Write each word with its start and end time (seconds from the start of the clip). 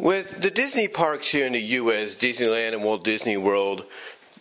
With 0.00 0.40
the 0.40 0.50
Disney 0.50 0.88
parks 0.88 1.28
here 1.28 1.46
in 1.46 1.52
the 1.52 1.60
U.S., 1.60 2.16
Disneyland 2.16 2.72
and 2.72 2.82
Walt 2.82 3.04
Disney 3.04 3.36
World, 3.36 3.84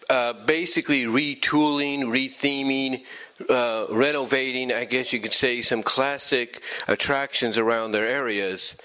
uh, 0.09 0.31
basically 0.31 1.03
retooling, 1.03 2.03
retheming, 2.03 3.03
uh, 3.47 3.85
renovating, 3.89 4.71
I 4.71 4.85
guess 4.85 5.13
you 5.13 5.19
could 5.19 5.33
say, 5.33 5.61
some 5.61 5.83
classic 5.83 6.61
attractions 6.87 7.57
around 7.57 7.91
their 7.91 8.07
areas. 8.07 8.75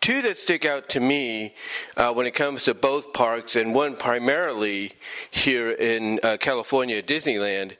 Two 0.00 0.22
that 0.22 0.38
stick 0.38 0.64
out 0.64 0.88
to 0.90 1.00
me 1.00 1.54
uh, 1.96 2.12
when 2.12 2.26
it 2.26 2.32
comes 2.32 2.64
to 2.64 2.74
both 2.74 3.12
parks, 3.12 3.56
and 3.56 3.74
one 3.74 3.96
primarily 3.96 4.92
here 5.30 5.70
in 5.70 6.20
uh, 6.22 6.36
California 6.38 7.02
Disneyland, 7.02 7.76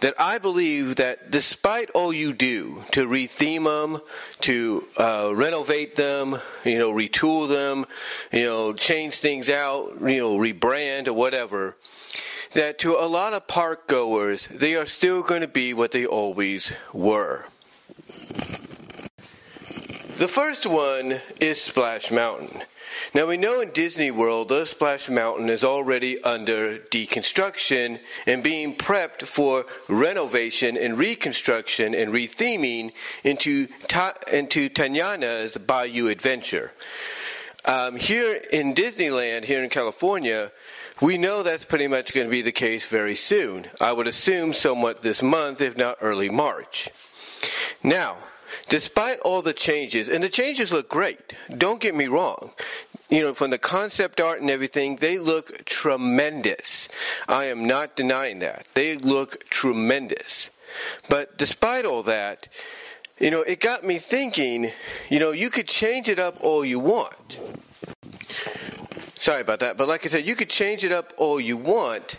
that 0.00 0.14
I 0.18 0.38
believe 0.38 0.96
that 0.96 1.30
despite 1.30 1.90
all 1.90 2.12
you 2.12 2.32
do 2.32 2.82
to 2.92 3.06
retheme 3.06 3.64
them, 3.64 4.00
to 4.40 4.84
uh, 4.96 5.30
renovate 5.34 5.96
them, 5.96 6.38
you 6.64 6.78
know, 6.78 6.92
retool 6.92 7.48
them, 7.48 7.86
you 8.32 8.44
know, 8.44 8.72
change 8.72 9.16
things 9.16 9.48
out, 9.48 10.00
you 10.00 10.18
know, 10.18 10.36
rebrand 10.36 11.06
or 11.06 11.12
whatever, 11.12 11.76
that 12.52 12.78
to 12.80 12.96
a 12.96 13.06
lot 13.06 13.32
of 13.32 13.46
park 13.46 13.86
goers, 13.86 14.48
they 14.50 14.74
are 14.74 14.86
still 14.86 15.22
going 15.22 15.40
to 15.40 15.48
be 15.48 15.72
what 15.72 15.92
they 15.92 16.06
always 16.06 16.72
were. 16.92 17.44
The 20.16 20.28
first 20.28 20.66
one 20.66 21.20
is 21.40 21.62
Splash 21.62 22.10
Mountain. 22.10 22.62
Now 23.14 23.26
we 23.26 23.36
know 23.36 23.60
in 23.60 23.70
Disney 23.70 24.10
World, 24.10 24.48
the 24.48 24.66
Splash 24.66 25.08
Mountain 25.08 25.48
is 25.48 25.64
already 25.64 26.22
under 26.22 26.78
deconstruction 26.78 28.00
and 28.26 28.42
being 28.42 28.76
prepped 28.76 29.22
for 29.22 29.64
renovation 29.88 30.76
and 30.76 30.98
reconstruction 30.98 31.94
and 31.94 32.12
retheming 32.12 32.92
into 33.24 33.68
Ta- 33.88 34.14
into 34.30 34.68
Tanyana's 34.68 35.56
Bayou 35.56 36.08
Adventure. 36.08 36.72
Um, 37.64 37.96
here 37.96 38.40
in 38.52 38.74
Disneyland, 38.74 39.44
here 39.44 39.62
in 39.64 39.70
California, 39.70 40.52
we 41.00 41.16
know 41.16 41.42
that's 41.42 41.64
pretty 41.64 41.86
much 41.86 42.12
going 42.12 42.26
to 42.26 42.30
be 42.30 42.42
the 42.42 42.52
case 42.52 42.86
very 42.86 43.14
soon. 43.14 43.66
I 43.80 43.92
would 43.92 44.06
assume 44.06 44.52
somewhat 44.52 45.02
this 45.02 45.22
month, 45.22 45.60
if 45.60 45.76
not 45.76 45.98
early 46.00 46.28
March. 46.28 46.90
Now, 47.82 48.18
despite 48.68 49.18
all 49.20 49.42
the 49.42 49.54
changes, 49.54 50.08
and 50.08 50.22
the 50.22 50.28
changes 50.28 50.72
look 50.72 50.88
great, 50.88 51.34
don't 51.56 51.80
get 51.80 51.94
me 51.94 52.06
wrong. 52.06 52.50
You 53.08 53.22
know, 53.22 53.34
from 53.34 53.50
the 53.50 53.58
concept 53.58 54.20
art 54.20 54.40
and 54.40 54.50
everything, 54.50 54.96
they 54.96 55.18
look 55.18 55.64
tremendous. 55.64 56.88
I 57.28 57.46
am 57.46 57.66
not 57.66 57.96
denying 57.96 58.40
that. 58.40 58.68
They 58.74 58.96
look 58.96 59.48
tremendous. 59.50 60.50
But 61.08 61.36
despite 61.36 61.84
all 61.84 62.02
that, 62.04 62.48
you 63.18 63.30
know, 63.30 63.42
it 63.42 63.60
got 63.60 63.84
me 63.84 63.98
thinking, 63.98 64.70
you 65.08 65.18
know, 65.18 65.32
you 65.32 65.50
could 65.50 65.66
change 65.66 66.08
it 66.08 66.18
up 66.18 66.36
all 66.40 66.64
you 66.64 66.78
want. 66.78 67.38
Sorry 69.20 69.42
about 69.42 69.60
that. 69.60 69.76
But 69.76 69.86
like 69.86 70.06
I 70.06 70.08
said, 70.08 70.26
you 70.26 70.34
could 70.34 70.48
change 70.48 70.82
it 70.82 70.92
up 70.92 71.12
all 71.18 71.38
you 71.38 71.58
want. 71.58 72.18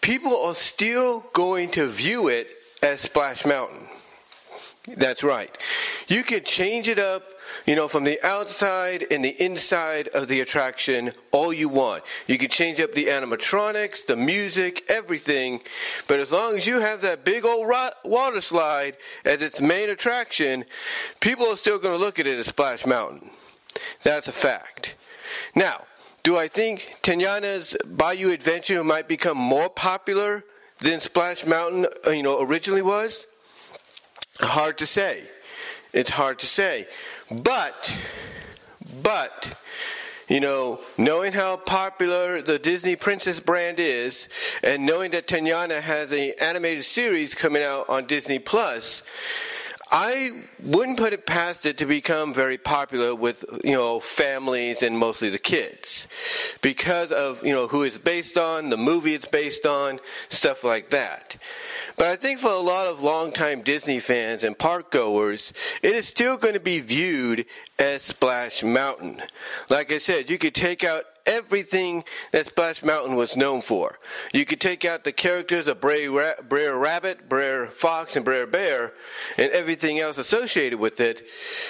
People 0.00 0.36
are 0.36 0.54
still 0.54 1.20
going 1.32 1.70
to 1.70 1.86
view 1.86 2.26
it 2.26 2.48
as 2.82 3.00
Splash 3.00 3.46
Mountain. 3.46 3.86
That's 4.96 5.22
right. 5.22 5.56
You 6.08 6.24
could 6.24 6.44
change 6.44 6.88
it 6.88 6.98
up, 6.98 7.22
you 7.64 7.76
know, 7.76 7.86
from 7.86 8.02
the 8.02 8.20
outside 8.26 9.06
and 9.08 9.24
the 9.24 9.40
inside 9.40 10.08
of 10.08 10.26
the 10.26 10.40
attraction 10.40 11.12
all 11.30 11.52
you 11.52 11.68
want. 11.68 12.02
You 12.26 12.38
can 12.38 12.50
change 12.50 12.80
up 12.80 12.92
the 12.92 13.06
animatronics, 13.06 14.04
the 14.04 14.16
music, 14.16 14.84
everything. 14.88 15.60
But 16.08 16.18
as 16.18 16.32
long 16.32 16.56
as 16.56 16.66
you 16.66 16.80
have 16.80 17.02
that 17.02 17.24
big 17.24 17.44
old 17.44 17.72
water 18.04 18.40
slide 18.40 18.96
as 19.24 19.42
its 19.42 19.60
main 19.60 19.90
attraction, 19.90 20.64
people 21.20 21.46
are 21.46 21.56
still 21.56 21.78
going 21.78 21.94
to 21.94 22.04
look 22.04 22.18
at 22.18 22.26
it 22.26 22.36
as 22.36 22.46
Splash 22.46 22.84
Mountain. 22.84 23.30
That's 24.02 24.26
a 24.26 24.32
fact. 24.32 24.96
Now, 25.54 25.84
do 26.26 26.36
I 26.36 26.48
think 26.48 26.96
Tanyana's 27.02 27.76
Bayou 27.86 28.32
Adventure 28.32 28.82
might 28.82 29.06
become 29.06 29.38
more 29.38 29.68
popular 29.68 30.42
than 30.80 30.98
Splash 30.98 31.46
Mountain, 31.46 31.86
uh, 32.04 32.10
you 32.10 32.24
know, 32.24 32.42
originally 32.42 32.82
was? 32.82 33.28
Hard 34.40 34.76
to 34.78 34.86
say. 34.86 35.22
It's 35.92 36.10
hard 36.10 36.40
to 36.40 36.46
say. 36.48 36.88
But, 37.30 37.96
but, 39.04 39.56
you 40.28 40.40
know, 40.40 40.80
knowing 40.98 41.32
how 41.32 41.58
popular 41.58 42.42
the 42.42 42.58
Disney 42.58 42.96
Princess 42.96 43.38
brand 43.38 43.78
is, 43.78 44.28
and 44.64 44.84
knowing 44.84 45.12
that 45.12 45.28
Tanyana 45.28 45.80
has 45.80 46.10
an 46.10 46.32
animated 46.40 46.84
series 46.84 47.36
coming 47.36 47.62
out 47.62 47.88
on 47.88 48.06
Disney 48.06 48.40
Plus, 48.40 49.04
I 49.90 50.42
wouldn't 50.62 50.98
put 50.98 51.12
it 51.12 51.26
past 51.26 51.64
it 51.64 51.78
to 51.78 51.86
become 51.86 52.34
very 52.34 52.58
popular 52.58 53.14
with 53.14 53.44
you 53.62 53.76
know 53.76 54.00
families 54.00 54.82
and 54.82 54.98
mostly 54.98 55.30
the 55.30 55.38
kids 55.38 56.08
because 56.60 57.12
of 57.12 57.44
you 57.46 57.52
know 57.52 57.68
who 57.68 57.84
it's 57.84 57.98
based 57.98 58.36
on, 58.36 58.70
the 58.70 58.76
movie 58.76 59.14
it's 59.14 59.26
based 59.26 59.64
on, 59.64 60.00
stuff 60.28 60.64
like 60.64 60.88
that. 60.90 61.36
But 61.96 62.06
I 62.08 62.16
think 62.16 62.40
for 62.40 62.50
a 62.50 62.58
lot 62.58 62.88
of 62.88 63.02
longtime 63.02 63.62
Disney 63.62 64.00
fans 64.00 64.42
and 64.42 64.58
park 64.58 64.90
goers, 64.90 65.52
it 65.82 65.94
is 65.94 66.06
still 66.08 66.36
going 66.36 66.54
to 66.54 66.60
be 66.60 66.80
viewed 66.80 67.46
as 67.78 68.02
Splash 68.02 68.64
Mountain. 68.64 69.22
Like 69.70 69.92
I 69.92 69.98
said, 69.98 70.28
you 70.28 70.36
could 70.36 70.54
take 70.54 70.82
out 70.82 71.04
everything 71.26 72.04
that 72.32 72.46
Splash 72.46 72.82
Mountain 72.82 73.16
was 73.16 73.36
known 73.36 73.60
for. 73.60 73.98
You 74.32 74.44
could 74.44 74.60
take 74.60 74.84
out 74.84 75.04
the 75.04 75.12
characters 75.12 75.66
of 75.66 75.80
Brer, 75.80 76.34
Brer 76.48 76.76
Rabbit, 76.76 77.28
Brer 77.28 77.66
Fox, 77.66 78.16
and 78.16 78.24
Brer 78.24 78.46
Bear, 78.46 78.92
and 79.36 79.50
everything 79.52 79.98
else 79.98 80.18
associated 80.18 80.78
with 80.78 81.00
it, 81.00 81.26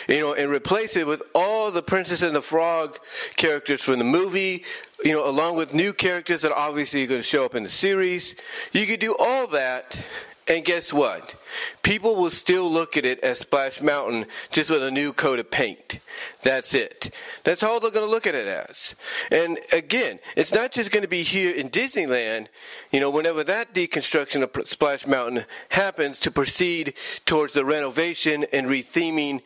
you 0.09 0.21
know, 0.21 0.35
and 0.35 0.51
replace 0.51 0.97
it 0.97 1.07
with 1.07 1.23
all 1.35 1.71
the 1.71 1.83
Princess 1.83 2.23
and 2.23 2.37
the 2.37 2.43
Frog 2.43 2.99
characters 3.37 3.83
from 3.83 3.99
the 3.99 4.05
movie, 4.05 4.65
you 5.05 5.13
know, 5.13 5.29
along 5.29 5.57
with 5.57 5.75
new 5.75 5.93
characters 5.93 6.43
that 6.43 6.53
obviously 6.53 7.05
are 7.05 7.07
going 7.07 7.21
to 7.21 7.27
show 7.27 7.45
up 7.45 7.55
in 7.55 7.63
the 7.63 7.69
series. 7.69 8.35
You 8.73 8.87
could 8.87 9.01
do 9.01 9.15
all 9.19 9.47
that 9.49 10.05
and 10.49 10.65
guess 10.65 10.93
what? 10.93 11.35
People 11.83 12.15
will 12.15 12.31
still 12.31 12.71
look 12.71 12.97
at 12.97 13.05
it 13.05 13.19
as 13.21 13.41
Splash 13.41 13.81
Mountain 13.81 14.27
just 14.51 14.71
with 14.71 14.81
a 14.81 14.93
new 14.93 15.13
coat 15.13 15.41
of 15.41 15.51
paint. 15.51 15.99
That's 16.43 16.73
it. 16.73 17.11
That's 17.43 17.65
all 17.65 17.81
they're 17.81 17.91
going 17.91 18.07
to 18.07 18.11
look 18.11 18.29
at 18.29 18.37
it 18.37 18.47
as. 18.47 18.95
And 19.33 19.59
again, 19.73 20.21
it's 20.37 20.55
not 20.55 20.71
just 20.71 20.93
going 20.93 21.03
to 21.03 21.09
be 21.09 21.25
here 21.25 21.53
in 21.53 21.69
Disneyland, 21.69 22.47
you 22.93 23.01
know, 23.01 23.11
whenever 23.11 23.43
that 23.43 23.75
deconstruction 23.75 24.43
of 24.43 24.69
Splash 24.69 25.05
Mountain 25.05 25.47
happens 25.71 26.21
to 26.21 26.31
proceed 26.31 26.95
towards 27.25 27.53
the 27.53 27.65
renovation 27.65 28.47
and 28.53 28.69
retheming 28.69 29.43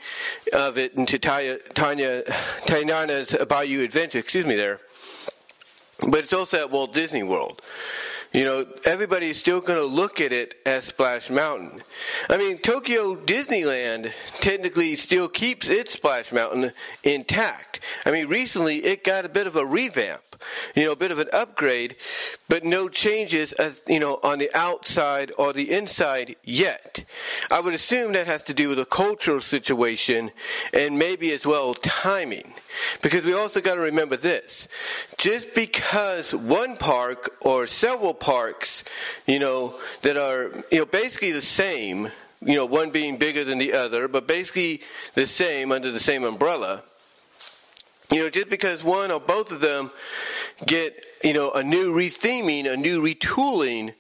of 0.52 0.76
it 0.76 0.94
into 0.94 1.18
Tanya, 1.18 1.58
Tanya, 1.72 2.24
Tanyana's 2.66 3.34
Bayou 3.48 3.82
Adventure, 3.84 4.18
excuse 4.18 4.44
me 4.44 4.54
there. 4.54 4.80
But 6.08 6.20
it's 6.20 6.32
also 6.32 6.58
at 6.58 6.70
Walt 6.70 6.92
Disney 6.92 7.22
World 7.22 7.62
you 8.32 8.44
know, 8.44 8.64
everybody's 8.84 9.38
still 9.38 9.60
going 9.60 9.78
to 9.78 9.84
look 9.84 10.20
at 10.20 10.32
it 10.32 10.54
as 10.64 10.84
Splash 10.84 11.30
Mountain. 11.30 11.82
I 12.28 12.36
mean, 12.36 12.58
Tokyo 12.58 13.16
Disneyland 13.16 14.12
technically 14.38 14.94
still 14.94 15.28
keeps 15.28 15.68
its 15.68 15.94
Splash 15.94 16.30
Mountain 16.30 16.70
intact. 17.02 17.80
I 18.06 18.12
mean, 18.12 18.28
recently 18.28 18.84
it 18.84 19.02
got 19.02 19.24
a 19.24 19.28
bit 19.28 19.48
of 19.48 19.56
a 19.56 19.66
revamp, 19.66 20.22
you 20.76 20.84
know, 20.84 20.92
a 20.92 20.96
bit 20.96 21.10
of 21.10 21.18
an 21.18 21.28
upgrade, 21.32 21.96
but 22.48 22.64
no 22.64 22.88
changes, 22.88 23.52
as, 23.54 23.82
you 23.88 23.98
know, 23.98 24.20
on 24.22 24.38
the 24.38 24.54
outside 24.56 25.32
or 25.36 25.52
the 25.52 25.72
inside 25.72 26.36
yet. 26.44 27.04
I 27.50 27.58
would 27.58 27.74
assume 27.74 28.12
that 28.12 28.28
has 28.28 28.44
to 28.44 28.54
do 28.54 28.68
with 28.68 28.78
a 28.78 28.86
cultural 28.86 29.40
situation 29.40 30.30
and 30.72 30.96
maybe 30.96 31.32
as 31.32 31.44
well 31.44 31.74
timing. 31.74 32.54
Because 33.02 33.24
we 33.24 33.32
also 33.32 33.60
got 33.60 33.74
to 33.74 33.80
remember 33.80 34.16
this. 34.16 34.68
Just 35.18 35.54
because 35.54 36.34
one 36.34 36.76
park 36.76 37.36
or 37.40 37.66
several 37.66 38.14
parks, 38.14 38.84
you 39.26 39.38
know, 39.38 39.74
that 40.02 40.16
are, 40.16 40.50
you 40.70 40.80
know, 40.80 40.86
basically 40.86 41.32
the 41.32 41.42
same, 41.42 42.10
you 42.42 42.54
know, 42.54 42.66
one 42.66 42.90
being 42.90 43.16
bigger 43.16 43.44
than 43.44 43.58
the 43.58 43.72
other, 43.72 44.08
but 44.08 44.26
basically 44.26 44.82
the 45.14 45.26
same 45.26 45.72
under 45.72 45.90
the 45.90 46.00
same 46.00 46.24
umbrella, 46.24 46.82
you 48.10 48.18
know, 48.20 48.30
just 48.30 48.48
because 48.48 48.82
one 48.82 49.10
or 49.10 49.20
both 49.20 49.52
of 49.52 49.60
them 49.60 49.90
get 50.66 51.04
you 51.22 51.34
know, 51.34 51.50
a 51.52 51.62
new 51.62 51.92
retheming, 51.92 52.70
a 52.70 52.76
new 52.76 53.02
retooling 53.02 53.92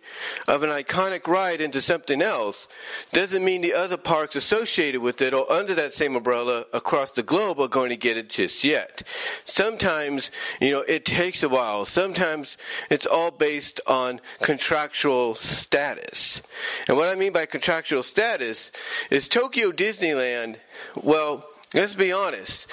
of 0.48 0.62
an 0.62 0.70
iconic 0.70 1.26
ride 1.26 1.60
into 1.60 1.80
something 1.80 2.22
else 2.22 2.66
doesn't 3.12 3.44
mean 3.44 3.60
the 3.60 3.74
other 3.74 3.98
parks 3.98 4.36
associated 4.36 5.02
with 5.02 5.20
it 5.20 5.34
or 5.34 5.50
under 5.52 5.74
that 5.74 5.92
same 5.92 6.16
umbrella 6.16 6.64
across 6.72 7.12
the 7.12 7.22
globe 7.22 7.60
are 7.60 7.68
going 7.68 7.90
to 7.90 7.96
get 7.96 8.16
it 8.16 8.30
just 8.30 8.64
yet. 8.64 9.02
Sometimes, 9.44 10.30
you 10.60 10.70
know, 10.70 10.80
it 10.80 11.04
takes 11.04 11.42
a 11.42 11.48
while. 11.48 11.84
Sometimes 11.84 12.56
it's 12.88 13.06
all 13.06 13.30
based 13.30 13.80
on 13.86 14.20
contractual 14.40 15.34
status. 15.34 16.40
And 16.88 16.96
what 16.96 17.10
I 17.10 17.16
mean 17.16 17.34
by 17.34 17.44
contractual 17.44 18.02
status 18.02 18.72
is 19.10 19.28
Tokyo 19.28 19.72
Disneyland, 19.72 20.56
well, 20.94 21.44
let's 21.74 21.94
be 21.94 22.12
honest 22.12 22.66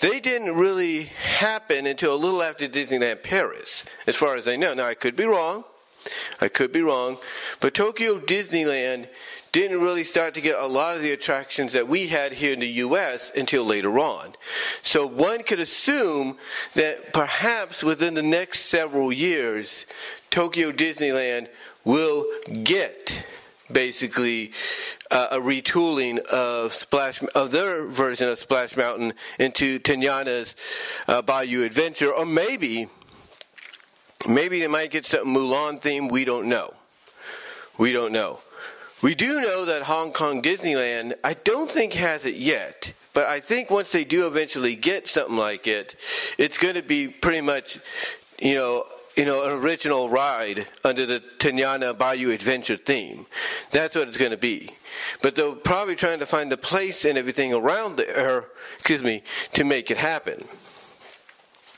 they 0.00 0.20
didn't 0.20 0.54
really 0.56 1.04
happen 1.04 1.86
until 1.86 2.14
a 2.14 2.16
little 2.16 2.42
after 2.42 2.66
Disneyland 2.68 3.22
Paris, 3.22 3.84
as 4.06 4.16
far 4.16 4.36
as 4.36 4.48
I 4.48 4.56
know. 4.56 4.74
Now, 4.74 4.86
I 4.86 4.94
could 4.94 5.16
be 5.16 5.24
wrong. 5.24 5.64
I 6.40 6.48
could 6.48 6.72
be 6.72 6.82
wrong. 6.82 7.18
But 7.60 7.74
Tokyo 7.74 8.18
Disneyland 8.18 9.08
didn't 9.52 9.80
really 9.80 10.02
start 10.02 10.34
to 10.34 10.40
get 10.40 10.58
a 10.58 10.66
lot 10.66 10.96
of 10.96 11.02
the 11.02 11.12
attractions 11.12 11.72
that 11.74 11.86
we 11.86 12.08
had 12.08 12.32
here 12.32 12.52
in 12.52 12.58
the 12.58 12.68
U.S. 12.68 13.30
until 13.36 13.64
later 13.64 13.98
on. 14.00 14.32
So 14.82 15.06
one 15.06 15.44
could 15.44 15.60
assume 15.60 16.38
that 16.74 17.12
perhaps 17.12 17.84
within 17.84 18.14
the 18.14 18.22
next 18.22 18.62
several 18.62 19.12
years, 19.12 19.86
Tokyo 20.30 20.72
Disneyland 20.72 21.46
will 21.84 22.26
get 22.64 23.24
basically 23.70 24.50
uh, 25.14 25.28
a 25.30 25.38
retooling 25.38 26.18
of 26.26 26.74
Splash 26.74 27.22
of 27.34 27.52
their 27.52 27.86
version 27.86 28.28
of 28.28 28.38
Splash 28.38 28.76
Mountain 28.76 29.14
into 29.38 29.78
Tanyana's 29.78 30.56
uh, 31.08 31.22
Bayou 31.22 31.62
Adventure, 31.62 32.12
or 32.12 32.26
maybe 32.26 32.88
maybe 34.28 34.60
they 34.60 34.66
might 34.66 34.90
get 34.90 35.06
something 35.06 35.32
Mulan 35.32 35.80
themed. 35.80 36.10
We 36.10 36.24
don't 36.24 36.48
know. 36.48 36.74
We 37.78 37.92
don't 37.92 38.12
know. 38.12 38.40
We 39.02 39.14
do 39.14 39.40
know 39.40 39.66
that 39.66 39.82
Hong 39.82 40.12
Kong 40.12 40.42
Disneyland, 40.42 41.14
I 41.22 41.34
don't 41.34 41.70
think 41.70 41.92
has 41.92 42.24
it 42.24 42.36
yet, 42.36 42.92
but 43.12 43.26
I 43.26 43.40
think 43.40 43.70
once 43.70 43.92
they 43.92 44.04
do 44.04 44.26
eventually 44.26 44.76
get 44.76 45.08
something 45.08 45.36
like 45.36 45.66
it, 45.66 45.94
it's 46.38 46.58
going 46.58 46.74
to 46.74 46.82
be 46.82 47.08
pretty 47.08 47.42
much, 47.42 47.78
you 48.40 48.54
know, 48.54 48.84
you 49.16 49.24
know, 49.24 49.44
an 49.44 49.52
original 49.52 50.08
ride 50.08 50.66
under 50.84 51.06
the 51.06 51.22
Tanyana 51.38 51.96
Bayou 51.96 52.30
Adventure 52.30 52.76
theme. 52.76 53.26
That's 53.70 53.94
what 53.94 54.08
it's 54.08 54.16
going 54.16 54.32
to 54.32 54.36
be. 54.36 54.70
But 55.22 55.34
they're 55.34 55.52
probably 55.52 55.96
trying 55.96 56.18
to 56.20 56.26
find 56.26 56.50
the 56.50 56.56
place 56.56 57.04
and 57.04 57.16
everything 57.16 57.52
around 57.52 57.96
there, 57.96 58.46
excuse 58.74 59.02
me, 59.02 59.22
to 59.52 59.64
make 59.64 59.90
it 59.90 59.98
happen. 59.98 60.44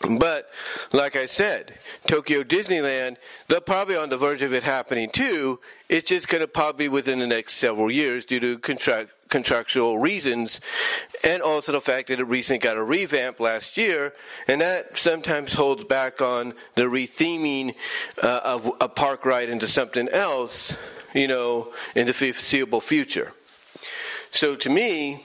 But, 0.00 0.50
like 0.92 1.16
I 1.16 1.24
said, 1.24 1.74
Tokyo 2.06 2.42
Disneyland, 2.42 3.16
they're 3.48 3.60
probably 3.60 3.96
on 3.96 4.10
the 4.10 4.18
verge 4.18 4.42
of 4.42 4.52
it 4.52 4.62
happening 4.62 5.08
too. 5.08 5.58
It's 5.88 6.08
just 6.08 6.28
going 6.28 6.42
to 6.42 6.48
probably 6.48 6.84
be 6.84 6.88
within 6.90 7.18
the 7.18 7.26
next 7.26 7.54
several 7.54 7.90
years 7.90 8.26
due 8.26 8.40
to 8.40 8.58
contract, 8.58 9.10
contractual 9.28 9.98
reasons 9.98 10.60
and 11.24 11.42
also 11.42 11.72
the 11.72 11.80
fact 11.80 12.08
that 12.08 12.20
it 12.20 12.24
recently 12.24 12.58
got 12.58 12.76
a 12.76 12.82
revamp 12.82 13.40
last 13.40 13.76
year 13.76 14.12
and 14.48 14.60
that 14.60 14.96
sometimes 14.96 15.54
holds 15.54 15.84
back 15.84 16.20
on 16.20 16.54
the 16.74 16.82
retheming 16.82 17.74
uh, 18.22 18.40
of 18.44 18.70
a 18.80 18.88
park 18.88 19.24
ride 19.24 19.48
into 19.48 19.66
something 19.66 20.08
else, 20.10 20.76
you 21.14 21.26
know, 21.26 21.72
in 21.94 22.06
the 22.06 22.12
foreseeable 22.12 22.80
future. 22.80 23.32
So 24.30 24.54
to 24.56 24.70
me, 24.70 25.24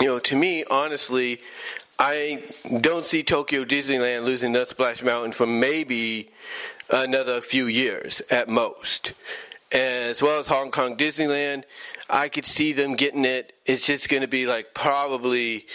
you 0.00 0.06
know, 0.06 0.18
to 0.18 0.36
me, 0.36 0.64
honestly, 0.70 1.40
I 1.98 2.42
don't 2.80 3.06
see 3.06 3.22
Tokyo 3.22 3.64
Disneyland 3.64 4.24
losing 4.24 4.52
Nut 4.52 4.68
Splash 4.68 5.02
Mountain 5.02 5.32
for 5.32 5.46
maybe 5.46 6.30
another 6.90 7.40
few 7.40 7.66
years 7.66 8.20
at 8.30 8.48
most. 8.48 9.14
As 9.72 10.22
well 10.22 10.38
as 10.38 10.48
Hong 10.48 10.70
Kong 10.70 10.96
Disneyland, 10.96 11.64
I 12.08 12.28
could 12.28 12.44
see 12.44 12.72
them 12.72 12.94
getting 12.94 13.24
it. 13.24 13.54
It's 13.64 13.86
just 13.86 14.08
going 14.08 14.20
to 14.20 14.28
be 14.28 14.46
like 14.46 14.74
probably, 14.74 15.66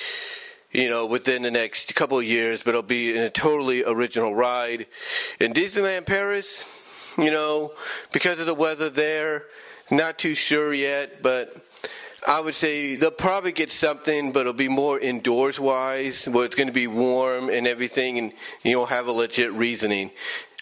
you 0.71 0.89
know, 0.89 1.07
within 1.07 1.41
the 1.41 1.51
next 1.51 1.93
couple 1.95 2.19
of 2.19 2.23
years, 2.23 2.61
but 2.63 2.69
it'll 2.69 2.83
be 2.83 3.15
in 3.15 3.23
a 3.23 3.29
totally 3.29 3.83
original 3.83 4.33
ride. 4.33 4.85
In 5.39 5.53
Disneyland 5.53 6.05
Paris, 6.05 7.15
you 7.17 7.31
know, 7.31 7.73
because 8.13 8.39
of 8.39 8.45
the 8.45 8.53
weather 8.53 8.89
there, 8.89 9.45
not 9.89 10.17
too 10.17 10.35
sure 10.35 10.73
yet, 10.73 11.21
but 11.21 11.60
I 12.27 12.39
would 12.39 12.53
say 12.53 12.95
they'll 12.95 13.09
probably 13.09 13.51
get 13.51 13.71
something, 13.71 14.31
but 14.31 14.41
it'll 14.41 14.53
be 14.53 14.67
more 14.67 14.99
indoors 14.99 15.59
wise, 15.59 16.27
where 16.27 16.45
it's 16.45 16.55
going 16.55 16.67
to 16.67 16.73
be 16.73 16.87
warm 16.87 17.49
and 17.49 17.65
everything, 17.65 18.19
and 18.19 18.33
you'll 18.63 18.85
have 18.85 19.07
a 19.07 19.11
legit 19.11 19.51
reasoning. 19.53 20.11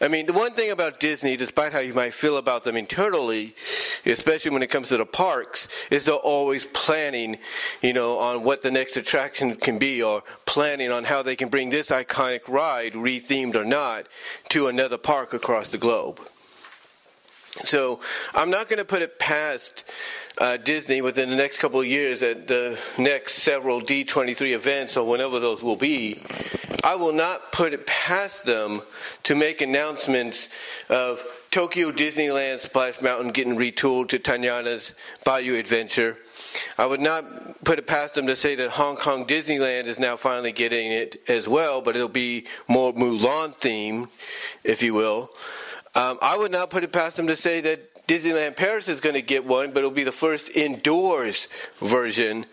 I 0.01 0.07
mean, 0.07 0.25
the 0.25 0.33
one 0.33 0.53
thing 0.53 0.71
about 0.71 1.01
Disney, 1.01 1.35
despite 1.35 1.73
how 1.73 1.79
you 1.79 1.93
might 1.93 2.13
feel 2.13 2.37
about 2.37 2.63
them 2.63 2.77
internally, 2.77 3.53
especially 4.05 4.51
when 4.51 4.63
it 4.63 4.67
comes 4.67 4.87
to 4.89 4.97
the 4.97 5.05
parks, 5.05 5.67
is 5.91 6.05
they're 6.05 6.15
always 6.15 6.65
planning, 6.67 7.37
you 7.81 7.91
know, 7.91 8.17
on 8.17 8.43
what 8.45 8.61
the 8.61 8.71
next 8.71 8.95
attraction 8.95 9.57
can 9.57 9.77
be 9.77 10.01
or 10.01 10.23
planning 10.45 10.89
on 10.89 11.03
how 11.03 11.21
they 11.21 11.35
can 11.35 11.49
bring 11.49 11.69
this 11.69 11.89
iconic 11.89 12.47
ride, 12.47 12.93
rethemed 12.93 13.55
or 13.55 13.65
not, 13.65 14.07
to 14.47 14.69
another 14.69 14.97
park 14.97 15.33
across 15.33 15.67
the 15.67 15.77
globe. 15.77 16.21
So 17.51 17.99
I'm 18.33 18.49
not 18.49 18.69
going 18.69 18.79
to 18.79 18.85
put 18.85 19.01
it 19.01 19.19
past 19.19 19.83
uh, 20.37 20.57
Disney 20.57 21.01
within 21.01 21.29
the 21.29 21.35
next 21.35 21.57
couple 21.57 21.79
of 21.79 21.87
years 21.87 22.23
at 22.23 22.47
the 22.47 22.79
next 22.97 23.35
several 23.35 23.81
D23 23.81 24.53
events 24.53 24.95
or 24.95 25.05
whenever 25.05 25.39
those 25.39 25.61
will 25.61 25.75
be. 25.75 26.21
I 26.83 26.95
will 26.95 27.11
not 27.11 27.51
put 27.51 27.73
it 27.73 27.85
past 27.85 28.45
them 28.45 28.81
to 29.23 29.35
make 29.35 29.59
announcements 29.59 30.47
of 30.89 31.25
Tokyo 31.51 31.91
Disneyland 31.91 32.59
Splash 32.59 33.01
Mountain 33.01 33.31
getting 33.31 33.57
retooled 33.57 34.09
to 34.09 34.19
Tanyana's 34.19 34.93
Bayou 35.25 35.55
Adventure. 35.55 36.15
I 36.77 36.85
would 36.85 37.01
not 37.01 37.63
put 37.65 37.79
it 37.79 37.87
past 37.87 38.13
them 38.13 38.27
to 38.27 38.35
say 38.35 38.55
that 38.55 38.69
Hong 38.69 38.95
Kong 38.95 39.25
Disneyland 39.25 39.85
is 39.85 39.99
now 39.99 40.15
finally 40.15 40.53
getting 40.53 40.91
it 40.91 41.21
as 41.27 41.49
well, 41.49 41.81
but 41.81 41.95
it'll 41.95 42.07
be 42.07 42.45
more 42.69 42.93
Mulan 42.93 43.57
themed, 43.59 44.07
if 44.63 44.81
you 44.81 44.93
will. 44.93 45.31
Um, 45.99 46.17
I 46.21 46.37
would 46.37 46.53
not 46.53 46.69
put 46.69 46.85
it 46.85 46.93
past 46.93 47.17
them 47.17 47.27
to 47.27 47.35
say 47.35 47.59
that 47.59 48.07
Disneyland 48.07 48.55
Paris 48.55 48.87
is 48.87 49.01
going 49.01 49.15
to 49.15 49.21
get 49.21 49.43
one, 49.43 49.71
but 49.71 49.79
it'll 49.79 49.91
be 49.91 50.05
the 50.05 50.13
first 50.13 50.49
indoors 50.55 51.49
version 51.81 52.45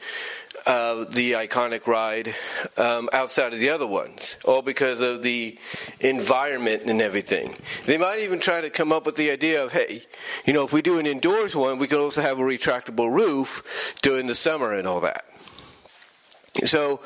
of 0.67 1.15
the 1.15 1.35
iconic 1.35 1.87
ride 1.87 2.35
um, 2.77 3.09
outside 3.13 3.55
of 3.55 3.61
the 3.61 3.71
other 3.71 3.87
ones, 3.87 4.37
all 4.45 4.63
because 4.63 5.01
of 5.01 5.23
the 5.23 5.57
environment 6.01 6.83
and 6.87 7.01
everything. 7.01 7.55
They 7.85 7.99
might 7.99 8.19
even 8.19 8.41
try 8.41 8.63
to 8.63 8.69
come 8.69 8.91
up 8.91 9.07
with 9.07 9.15
the 9.15 9.31
idea 9.31 9.63
of, 9.63 9.71
hey, 9.71 10.03
you 10.45 10.53
know, 10.53 10.65
if 10.65 10.73
we 10.73 10.83
do 10.83 10.99
an 10.99 11.07
indoors 11.07 11.55
one, 11.55 11.79
we 11.79 11.87
can 11.87 11.99
also 11.99 12.23
have 12.23 12.41
a 12.41 12.43
retractable 12.43 13.15
roof 13.15 13.95
during 14.03 14.27
the 14.27 14.35
summer 14.35 14.73
and 14.73 14.89
all 14.89 14.99
that. 15.03 15.25
So 16.65 16.99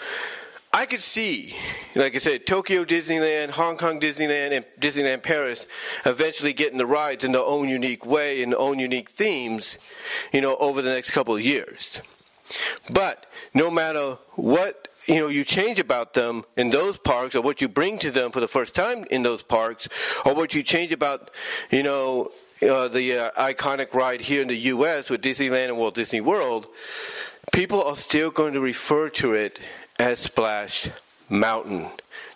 I 0.72 0.87
could 0.87 1.00
see, 1.00 1.56
like 1.96 2.14
I 2.14 2.19
said, 2.19 2.46
Tokyo 2.46 2.84
Disneyland, 2.84 3.50
Hong 3.50 3.76
Kong 3.76 3.99
Disneyland, 3.99 4.52
and 4.52 4.64
Disneyland 4.81 5.25
Paris 5.25 5.67
eventually 6.06 6.52
getting 6.52 6.78
the 6.78 6.87
rides 6.87 7.25
in 7.25 7.32
their 7.32 7.43
own 7.43 7.69
unique 7.69 8.06
way 8.06 8.40
and 8.40 8.55
own 8.55 8.78
unique 8.78 9.11
themes, 9.11 9.78
you 10.32 10.40
know, 10.40 10.56
over 10.58 10.81
the 10.81 10.90
next 10.90 11.11
couple 11.11 11.34
of 11.34 11.43
years. 11.43 12.00
But 12.88 13.26
no 13.52 13.69
matter 13.69 14.19
what 14.37 14.87
you 15.06 15.17
know 15.17 15.26
you 15.26 15.43
change 15.43 15.81
about 15.81 16.14
them 16.14 16.44
in 16.56 16.70
those 16.70 16.99
parks, 16.99 17.34
or 17.34 17.43
what 17.43 17.61
you 17.61 17.69
bring 17.69 17.99
to 17.99 18.12
them 18.12 18.31
for 18.31 18.38
the 18.38 18.49
first 18.49 18.72
time 18.72 19.05
in 19.11 19.25
those 19.25 19.43
parks, 19.43 19.88
or 20.25 20.34
what 20.34 20.55
you 20.55 20.62
change 20.62 20.93
about, 20.93 21.32
you 21.72 21.82
know, 21.82 22.31
uh, 22.62 22.87
the 22.87 23.17
uh, 23.17 23.31
iconic 23.32 23.93
ride 23.93 24.20
here 24.20 24.40
in 24.40 24.46
the 24.46 24.56
U.S. 24.56 25.11
with 25.11 25.20
Disneyland 25.20 25.67
and 25.67 25.78
Walt 25.78 25.96
Disney 25.96 26.20
World, 26.20 26.69
people 27.52 27.82
are 27.82 27.96
still 27.96 28.31
going 28.31 28.52
to 28.52 28.61
refer 28.61 29.08
to 29.08 29.34
it 29.34 29.58
as 30.00 30.19
Splash 30.19 30.88
Mountain, 31.29 31.87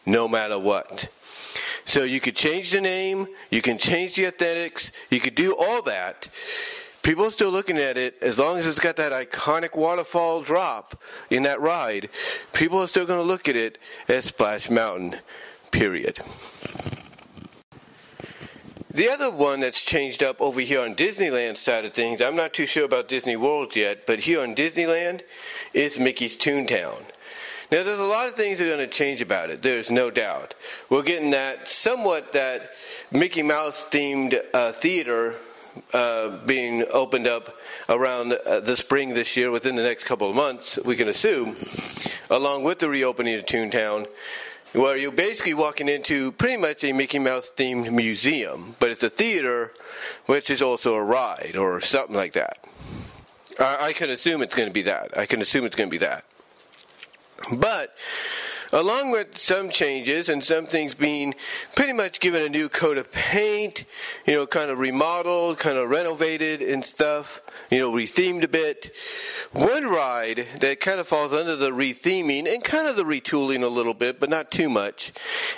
no 0.05 0.29
matter 0.29 0.59
what. 0.59 1.09
So 1.87 2.05
you 2.05 2.21
could 2.21 2.37
change 2.37 2.71
the 2.73 2.81
name, 2.81 3.27
you 3.51 3.63
can 3.63 3.79
change 3.79 4.17
the 4.17 4.27
aesthetics, 4.27 4.93
you 5.09 5.19
could 5.19 5.35
do 5.35 5.57
all 5.57 5.81
that. 5.83 6.29
People 7.03 7.25
are 7.25 7.31
still 7.31 7.51
looking 7.51 7.79
at 7.79 7.97
it 7.97 8.17
as 8.21 8.39
long 8.39 8.59
as 8.59 8.67
it's 8.67 8.79
got 8.79 8.97
that 8.97 9.13
iconic 9.13 9.77
waterfall 9.77 10.43
drop 10.43 11.03
in 11.31 11.43
that 11.45 11.61
ride. 11.61 12.11
People 12.53 12.83
are 12.83 12.87
still 12.87 13.07
going 13.07 13.19
to 13.19 13.27
look 13.27 13.49
at 13.49 13.57
it 13.57 13.79
as 14.09 14.27
Splash 14.27 14.69
Mountain, 14.69 15.17
period. 15.71 16.19
The 18.91 19.09
other 19.09 19.31
one 19.31 19.61
that's 19.61 19.83
changed 19.83 20.23
up 20.23 20.41
over 20.41 20.61
here 20.61 20.83
on 20.83 20.95
Disneyland 20.95 21.57
side 21.57 21.87
of 21.87 21.95
things, 21.95 22.21
I'm 22.21 22.37
not 22.37 22.53
too 22.53 22.67
sure 22.67 22.85
about 22.85 23.09
Disney 23.09 23.37
World 23.37 23.75
yet, 23.75 24.07
but 24.07 24.21
here 24.21 24.43
on 24.43 24.55
Disneyland 24.55 25.23
is 25.73 25.99
Mickey's 25.99 26.37
Toontown. 26.37 27.03
Now, 27.71 27.83
there's 27.83 28.01
a 28.01 28.05
lot 28.05 28.29
of 28.29 28.35
things 28.35 28.59
that 28.59 28.67
are 28.67 28.77
going 28.77 28.87
to 28.87 28.93
change 28.93 29.21
about 29.21 29.51
it. 29.51 29.63
There's 29.63 29.91
no 29.91 30.11
doubt. 30.11 30.55
We're 30.91 31.03
getting 31.03 31.31
that 31.31 31.69
somewhat 31.69 32.33
that 32.33 32.71
Mickey 33.11 33.43
Mouse 33.43 33.87
themed 33.87 34.39
uh, 34.53 34.73
theater 34.73 35.35
uh, 35.93 36.45
being 36.47 36.85
opened 36.93 37.27
up 37.27 37.57
around 37.89 38.33
uh, 38.33 38.61
the 38.61 38.77
spring 38.77 39.15
this 39.15 39.37
year, 39.37 39.51
within 39.51 39.75
the 39.75 39.83
next 39.83 40.05
couple 40.05 40.29
of 40.29 40.37
months, 40.37 40.79
we 40.85 40.97
can 40.97 41.09
assume, 41.09 41.57
along 42.31 42.65
with 42.65 42.79
the 42.79 42.89
reopening 42.89 43.39
of 43.39 43.47
Toontown, 43.47 44.07
where 44.73 44.97
you're 44.97 45.13
basically 45.13 45.55
walking 45.55 45.89
into 45.89 46.33
pretty 46.33 46.57
much 46.57 46.85
a 46.85 46.93
Mickey 46.93 47.19
Mouse 47.19 47.51
themed 47.57 47.91
museum, 47.93 48.75
but 48.79 48.91
it's 48.91 49.03
a 49.03 49.11
theater, 49.11 49.73
which 50.27 50.51
is 50.51 50.61
also 50.61 50.95
a 50.95 51.03
ride 51.03 51.57
or 51.57 51.81
something 51.81 52.17
like 52.17 52.33
that. 52.33 52.59
I, 53.59 53.87
I 53.87 53.93
can 53.93 54.11
assume 54.11 54.43
it's 54.43 54.55
going 54.55 54.69
to 54.69 54.73
be 54.73 54.83
that. 54.83 55.17
I 55.17 55.27
can 55.27 55.41
assume 55.41 55.65
it's 55.65 55.77
going 55.77 55.89
to 55.89 55.95
be 55.95 55.99
that. 55.99 56.25
But 57.57 57.97
along 58.73 59.13
with 59.13 59.39
some 59.39 59.71
changes 59.71 60.29
and 60.29 60.43
some 60.43 60.67
things 60.67 60.95
being 60.95 61.35
pretty 61.77 61.93
much 61.93 62.19
given 62.19 62.43
a 62.43 62.49
new 62.49 62.69
coat 62.69 62.99
of 62.99 63.13
paint, 63.13 63.85
you 64.27 64.35
know, 64.35 64.47
kind 64.47 64.71
of 64.71 64.79
remodeled, 64.79 65.59
kind 65.59 65.79
of 65.79 65.89
renovated 65.89 66.61
and 66.61 66.85
stuff, 66.85 67.41
you 67.71 67.79
know, 67.79 67.93
rethemed 67.93 68.43
a 68.43 68.49
bit. 68.49 68.95
One 69.53 69.87
ride 69.87 70.47
that 70.61 70.81
kind 70.81 70.99
of 70.99 71.07
falls 71.07 71.33
under 71.33 71.55
the 71.55 71.71
retheming 71.71 72.53
and 72.53 72.65
kind 72.65 72.89
of 72.89 72.97
the 72.97 73.05
retooling 73.05 73.63
a 73.63 73.69
little 73.69 73.95
bit, 73.95 74.19
but 74.19 74.29
not 74.29 74.51
too 74.51 74.69
much, 74.69 75.13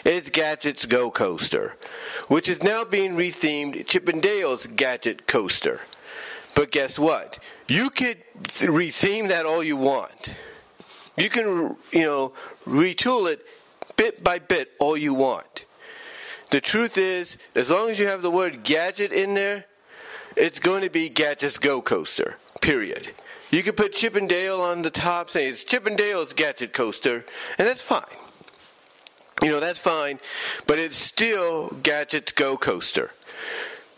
is 0.05 0.29
Gadget's 0.29 0.85
Go 0.85 1.11
Coaster, 1.11 1.77
which 2.29 2.49
is 2.49 2.63
now 2.63 2.85
being 2.85 3.17
rethemed 3.17 3.87
Chip 3.87 4.09
'n 4.09 4.21
Dale's 4.21 4.67
Gadget 4.67 5.27
Coaster 5.27 5.81
But 6.55 6.71
guess 6.71 6.99
what? 6.99 7.39
You 7.69 7.91
could 7.91 8.19
retheme 8.45 9.29
that 9.29 9.45
all 9.47 9.63
you 9.63 9.77
want. 9.77 10.35
You 11.17 11.31
can, 11.31 11.77
you 11.93 12.03
know, 12.03 12.33
retool 12.67 13.31
it 13.31 13.47
bit 13.97 14.23
by 14.23 14.39
bit 14.39 14.73
all 14.79 14.97
you 14.97 15.15
want. 15.15 15.65
The 16.51 16.61
truth 16.61 16.99
is, 16.99 17.39
as 17.55 17.71
long 17.71 17.91
as 17.91 17.99
you 17.99 18.07
have 18.07 18.23
the 18.23 18.31
word 18.31 18.63
gadget 18.63 19.13
in 19.13 19.35
there, 19.35 19.65
it's 20.37 20.61
going 20.61 20.83
to 20.83 20.91
be 20.91 21.09
Gadgets 21.09 21.59
Go 21.59 21.81
Coaster. 21.81 22.37
Period. 22.61 23.09
You 23.51 23.63
could 23.63 23.77
put 23.77 23.95
Chip 23.95 24.17
and 24.17 24.29
Dale 24.29 24.61
on 24.61 24.83
the 24.83 24.91
top, 24.91 25.31
saying 25.31 25.51
it's 25.51 25.65
Chip 25.65 25.87
and 25.87 25.97
Dale's 25.97 26.35
Gadget 26.35 26.73
Coaster, 26.73 27.25
and 27.59 27.67
that's 27.67 27.83
fine. 27.83 28.05
You 29.43 29.49
know, 29.49 29.61
that's 29.61 29.79
fine, 29.79 30.19
but 30.67 30.79
it's 30.79 30.97
still 30.97 31.71
Gadgets 31.83 32.33
Go 32.33 32.57
Coaster. 32.57 33.13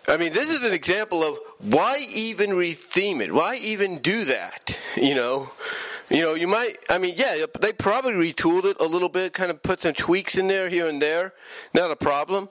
I 0.06 0.16
mean, 0.16 0.32
this 0.32 0.50
is 0.50 0.64
an 0.64 0.72
example 0.72 1.22
of 1.22 1.38
why 1.58 2.04
even 2.10 2.50
retheme 2.50 3.20
it? 3.20 3.32
Why 3.32 3.56
even 3.56 3.98
do 3.98 4.25
that? 4.25 4.78
You 4.96 5.14
know, 5.14 5.50
you 6.10 6.22
know, 6.22 6.34
you 6.34 6.48
might. 6.48 6.78
I 6.88 6.98
mean, 6.98 7.14
yeah, 7.16 7.44
they 7.60 7.72
probably 7.72 8.12
retooled 8.12 8.64
it 8.64 8.80
a 8.80 8.84
little 8.84 9.08
bit, 9.08 9.32
kind 9.32 9.50
of 9.50 9.62
put 9.62 9.82
some 9.82 9.94
tweaks 9.94 10.38
in 10.38 10.46
there 10.46 10.68
here 10.68 10.88
and 10.88 11.00
there. 11.02 11.34
Not 11.74 11.90
a 11.90 11.96
problem. 11.96 12.48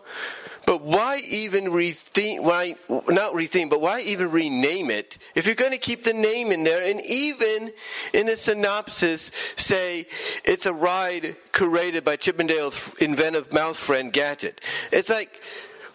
But 0.65 0.81
why 0.81 1.21
even 1.29 1.65
retheme? 1.65 2.41
Why 2.41 2.75
not 2.89 3.33
retheme? 3.33 3.69
But 3.69 3.79
why 3.79 4.01
even 4.01 4.31
rename 4.31 4.91
it 4.91 5.17
if 5.33 5.45
you're 5.45 5.55
going 5.55 5.71
to 5.71 5.77
keep 5.77 6.03
the 6.03 6.13
name 6.13 6.51
in 6.51 6.65
there? 6.65 6.85
And 6.85 7.01
even 7.05 7.71
in 8.13 8.25
the 8.25 8.35
synopsis, 8.35 9.31
say 9.55 10.07
it's 10.43 10.65
a 10.65 10.73
ride 10.73 11.37
created 11.53 12.03
by 12.03 12.17
Chip 12.17 12.39
'n 12.39 12.47
Dale's 12.47 12.93
inventive 12.99 13.53
mouse 13.53 13.79
friend 13.79 14.11
Gadget. 14.11 14.61
It's 14.91 15.09
like, 15.09 15.41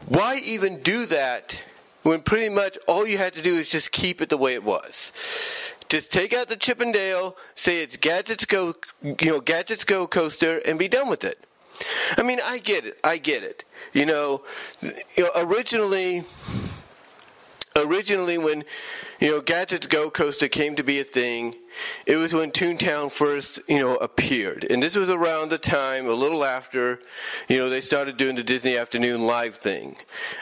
why 0.07 0.41
even 0.45 0.83
do 0.83 1.07
that 1.07 1.63
when 2.03 2.23
pretty 2.23 2.49
much 2.49 2.79
all 2.89 3.07
you 3.07 3.19
had 3.19 3.35
to 3.35 3.43
do 3.43 3.57
is 3.57 3.69
just 3.69 3.93
keep 3.93 4.21
it 4.23 4.31
the 4.31 4.39
way 4.39 4.55
it 4.55 4.65
was? 4.65 5.13
Just 5.93 6.11
take 6.11 6.33
out 6.33 6.49
the 6.49 6.57
Chip 6.57 6.81
'n 6.81 6.91
Dale, 6.91 7.37
say 7.55 7.83
it's 7.83 7.99
Gadgets 7.99 8.47
Go, 8.47 8.75
you 9.03 9.15
know, 9.27 9.41
Gadgets 9.41 9.85
Go 9.85 10.07
coaster, 10.07 10.57
and 10.65 10.79
be 10.79 10.89
done 10.89 11.07
with 11.07 11.23
it. 11.23 11.45
I 12.17 12.23
mean, 12.23 12.41
I 12.43 12.61
get 12.61 12.87
it. 12.87 12.99
I 13.05 13.19
get 13.19 13.43
it. 13.43 13.67
You 13.93 14.07
know, 14.07 14.41
you 14.81 14.95
know 15.19 15.31
originally, 15.37 16.25
originally 17.77 18.39
when 18.39 18.65
you 19.21 19.33
know 19.33 19.43
Gadgets 19.43 19.87
Go 19.87 20.09
Coaster 20.09 20.49
came 20.49 20.77
to 20.77 20.83
be 20.83 20.99
a 20.99 21.05
thing, 21.05 21.57
it 22.07 22.17
was 22.17 22.33
when 22.33 22.53
Toontown 22.53 23.13
first 23.13 23.59
you 23.69 23.79
know 23.79 23.97
appeared, 23.97 24.65
and 24.71 24.83
this 24.83 24.97
was 24.97 25.11
around 25.11 25.51
the 25.51 25.59
time, 25.59 26.07
a 26.07 26.15
little 26.15 26.43
after, 26.43 27.01
you 27.51 27.59
know, 27.59 27.69
they 27.69 27.83
started 27.83 28.17
doing 28.17 28.37
the 28.37 28.43
Disney 28.43 28.79
Afternoon 28.79 29.27
Live 29.27 29.57
thing. 29.57 29.97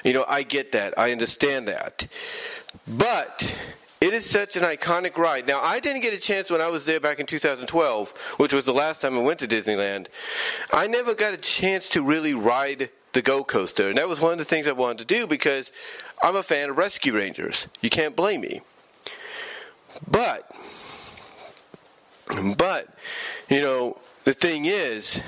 You 0.05 0.13
know, 0.13 0.25
I 0.29 0.45
get 0.45 0.71
that. 0.71 0.97
I 0.97 1.11
understand 1.11 1.67
that, 1.67 2.07
but 2.87 3.53
it 4.01 4.15
is 4.15 4.29
such 4.29 4.57
an 4.57 4.63
iconic 4.63 5.19
ride. 5.19 5.47
Now, 5.47 5.61
I 5.61 5.79
didn't 5.79 6.01
get 6.01 6.15
a 6.15 6.19
chance 6.19 6.51
when 6.51 6.63
I 6.63 6.69
was 6.69 6.87
there 6.87 7.01
back 7.01 7.21
in 7.21 7.27
2012, 7.27 8.11
which 8.39 8.53
was 8.53 8.65
the 8.65 8.73
last 8.73 9.03
time 9.03 9.17
I 9.19 9.21
went 9.21 9.41
to 9.41 9.49
Disneyland. 9.49 10.07
I 10.73 10.87
never 10.87 11.15
got 11.15 11.35
a 11.35 11.37
chance 11.37 11.89
to 11.91 12.03
really 12.03 12.33
ride 12.33 12.89
the 13.13 13.21
Go 13.21 13.45
Coaster, 13.45 13.89
and 13.89 13.99
that 13.99 14.09
was 14.09 14.19
one 14.19 14.33
of 14.33 14.39
the 14.39 14.45
things 14.47 14.67
I 14.67 14.73
wanted 14.73 14.99
to 14.99 15.05
do 15.05 15.27
because 15.27 15.71
I'm 16.23 16.35
a 16.35 16.43
fan 16.43 16.71
of 16.71 16.79
Rescue 16.79 17.15
Rangers. 17.15 17.67
You 17.83 17.91
can't 17.91 18.17
blame 18.17 18.41
me. 18.41 18.63
But, 20.11 20.51
but, 22.57 22.89
you 23.51 23.61
know, 23.61 23.99
the 24.25 24.33
thing 24.33 24.65
is, 24.65 25.21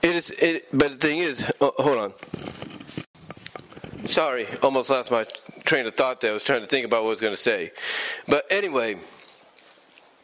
it 0.00 0.16
is. 0.16 0.30
It, 0.30 0.66
but 0.72 0.92
the 0.92 0.96
thing 0.96 1.18
is, 1.18 1.52
oh, 1.60 1.74
hold 1.76 1.98
on. 1.98 2.14
Sorry, 4.06 4.46
almost 4.62 4.88
lost 4.88 5.10
my 5.10 5.26
train 5.68 5.86
of 5.86 5.94
thought 5.94 6.22
there. 6.22 6.30
I 6.30 6.34
was 6.34 6.44
trying 6.44 6.62
to 6.62 6.66
think 6.66 6.86
about 6.86 7.02
what 7.02 7.08
I 7.08 7.10
was 7.10 7.20
going 7.20 7.34
to 7.34 7.40
say. 7.40 7.72
But 8.26 8.46
anyway, 8.50 8.96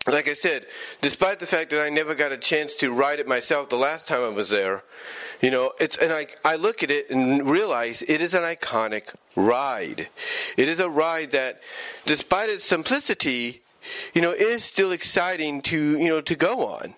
like 0.06 0.26
I 0.26 0.34
said, 0.34 0.66
despite 1.02 1.38
the 1.38 1.46
fact 1.46 1.70
that 1.70 1.82
I 1.82 1.90
never 1.90 2.14
got 2.14 2.32
a 2.32 2.38
chance 2.38 2.74
to 2.76 2.92
ride 2.92 3.20
it 3.20 3.28
myself 3.28 3.68
the 3.68 3.76
last 3.76 4.08
time 4.08 4.20
I 4.20 4.28
was 4.28 4.48
there, 4.48 4.84
you 5.42 5.50
know, 5.50 5.72
it's 5.78 5.98
and 5.98 6.12
I 6.12 6.28
I 6.44 6.56
look 6.56 6.82
at 6.82 6.90
it 6.90 7.10
and 7.10 7.48
realize 7.48 8.02
it 8.02 8.22
is 8.22 8.32
an 8.32 8.42
iconic 8.42 9.14
ride. 9.36 10.08
It 10.56 10.68
is 10.68 10.80
a 10.80 10.88
ride 10.88 11.32
that, 11.32 11.62
despite 12.06 12.48
its 12.48 12.64
simplicity, 12.64 13.63
you 14.14 14.22
know, 14.22 14.32
is 14.32 14.64
still 14.64 14.92
exciting 14.92 15.62
to, 15.62 15.98
you 15.98 16.08
know, 16.08 16.20
to 16.20 16.34
go 16.34 16.66
on. 16.66 16.94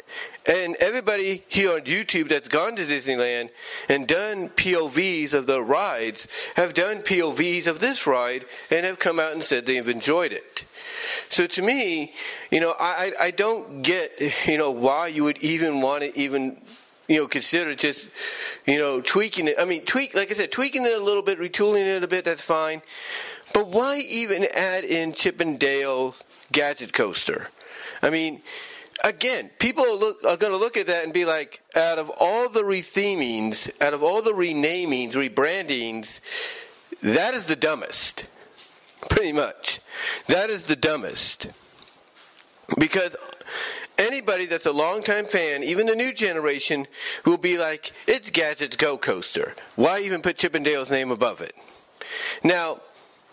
And 0.47 0.77
everybody 0.77 1.43
here 1.49 1.73
on 1.73 1.81
YouTube 1.83 2.29
that's 2.29 2.49
gone 2.49 2.77
to 2.77 2.85
Disneyland 2.85 3.51
and 3.89 4.07
done 4.07 4.49
POVs 4.51 5.35
of 5.35 5.47
the 5.47 5.63
rides 5.63 6.29
have 6.55 6.73
done 6.73 7.03
POVs 7.03 7.67
of 7.67 7.81
this 7.81 8.07
ride 8.07 8.45
and 8.71 8.87
have 8.87 8.99
come 8.99 9.19
out 9.19 9.33
and 9.33 9.43
said 9.43 9.67
they've 9.67 9.89
enjoyed 9.89 10.33
it. 10.33 10.65
So 11.29 11.47
to 11.49 11.63
me, 11.63 12.15
you 12.51 12.61
know, 12.61 12.75
I, 12.79 13.13
I 13.19 13.31
don't 13.33 13.83
get, 13.83 14.21
you 14.47 14.59
know, 14.59 14.71
why 14.71 15.09
you 15.09 15.25
would 15.25 15.39
even 15.39 15.81
want 15.81 16.05
to 16.05 16.19
even 16.19 16.61
you 17.09 17.21
know, 17.21 17.29
consider 17.29 17.75
just, 17.75 18.11
you 18.67 18.79
know, 18.79 19.01
tweaking 19.01 19.49
it. 19.49 19.55
I 19.59 19.65
mean, 19.65 19.85
tweak, 19.85 20.15
like 20.15 20.31
I 20.31 20.35
said, 20.35 20.51
tweaking 20.51 20.85
it 20.85 20.93
a 20.93 21.03
little 21.03 21.23
bit, 21.23 21.39
retooling 21.39 21.87
it 21.87 22.03
a 22.03 22.09
bit, 22.09 22.25
that's 22.25 22.43
fine. 22.43 22.83
But 23.53 23.69
why 23.69 23.99
even 23.99 24.45
add 24.55 24.85
in 24.85 25.13
Chip 25.13 25.41
and 25.41 25.59
Dale 25.59 26.15
gadget 26.53 26.93
coaster. 26.93 27.49
I 28.03 28.11
mean, 28.11 28.43
again, 29.05 29.51
people 29.59 29.85
are, 29.85 29.97
look, 29.97 30.25
are 30.25 30.37
going 30.37 30.53
to 30.53 30.59
look 30.59 30.77
at 30.77 30.87
that 30.87 31.05
and 31.05 31.13
be 31.13 31.25
like, 31.25 31.63
out 31.75 31.99
of 31.99 32.11
all 32.11 32.49
the 32.49 32.63
rethemings, 32.63 33.71
out 33.81 33.95
of 33.95 34.03
all 34.03 34.23
the 34.23 34.33
renamings, 34.33 35.15
rebrandings, 35.15 36.21
that 37.03 37.35
is 37.35 37.47
the 37.47 37.57
dumbest. 37.57 38.27
Pretty 39.09 39.33
much. 39.33 39.81
That 40.29 40.51
is 40.51 40.67
the 40.67 40.77
dumbest. 40.77 41.49
Because 42.79 43.15
anybody 43.99 44.47
that's 44.47 44.67
a 44.67 44.73
longtime 44.73 45.27
fan, 45.27 45.63
even 45.63 45.87
the 45.87 45.95
new 45.95 46.13
generation, 46.13 46.87
will 47.25 47.37
be 47.37 47.59
like, 47.59 47.93
it's 48.07 48.31
Gadgets 48.31 48.77
Go 48.77 48.99
Coaster. 48.99 49.55
Why 49.77 50.01
even 50.01 50.23
put 50.23 50.37
Chip 50.37 50.55
'n 50.55 50.63
Dale's 50.63 50.91
name 50.91 51.11
above 51.11 51.41
it? 51.41 51.55
Now, 52.43 52.81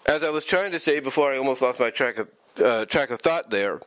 as 0.05 0.23
I 0.23 0.29
was 0.29 0.45
trying 0.45 0.71
to 0.71 0.79
say 0.79 0.99
before 0.99 1.33
I 1.33 1.37
almost 1.37 1.61
lost 1.61 1.79
my 1.79 1.89
track 1.89 2.17
of 2.17 2.27
uh, 2.61 2.85
track 2.85 3.09
of 3.09 3.19
thought 3.19 3.49
there. 3.49 3.79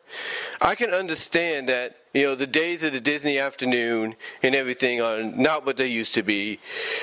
I 0.61 0.75
can 0.75 0.90
understand 0.90 1.68
that 1.68 1.99
you 2.12 2.25
know 2.25 2.35
the 2.35 2.46
days 2.46 2.82
of 2.82 2.92
the 2.92 3.00
Disney 3.00 3.38
afternoon 3.38 4.16
and 4.42 4.54
everything 4.54 5.00
are 5.00 5.23
not 5.23 5.64
what 5.64 5.76
they 5.76 5.87
used 5.87 6.14
to 6.14 6.23
be, 6.23 6.58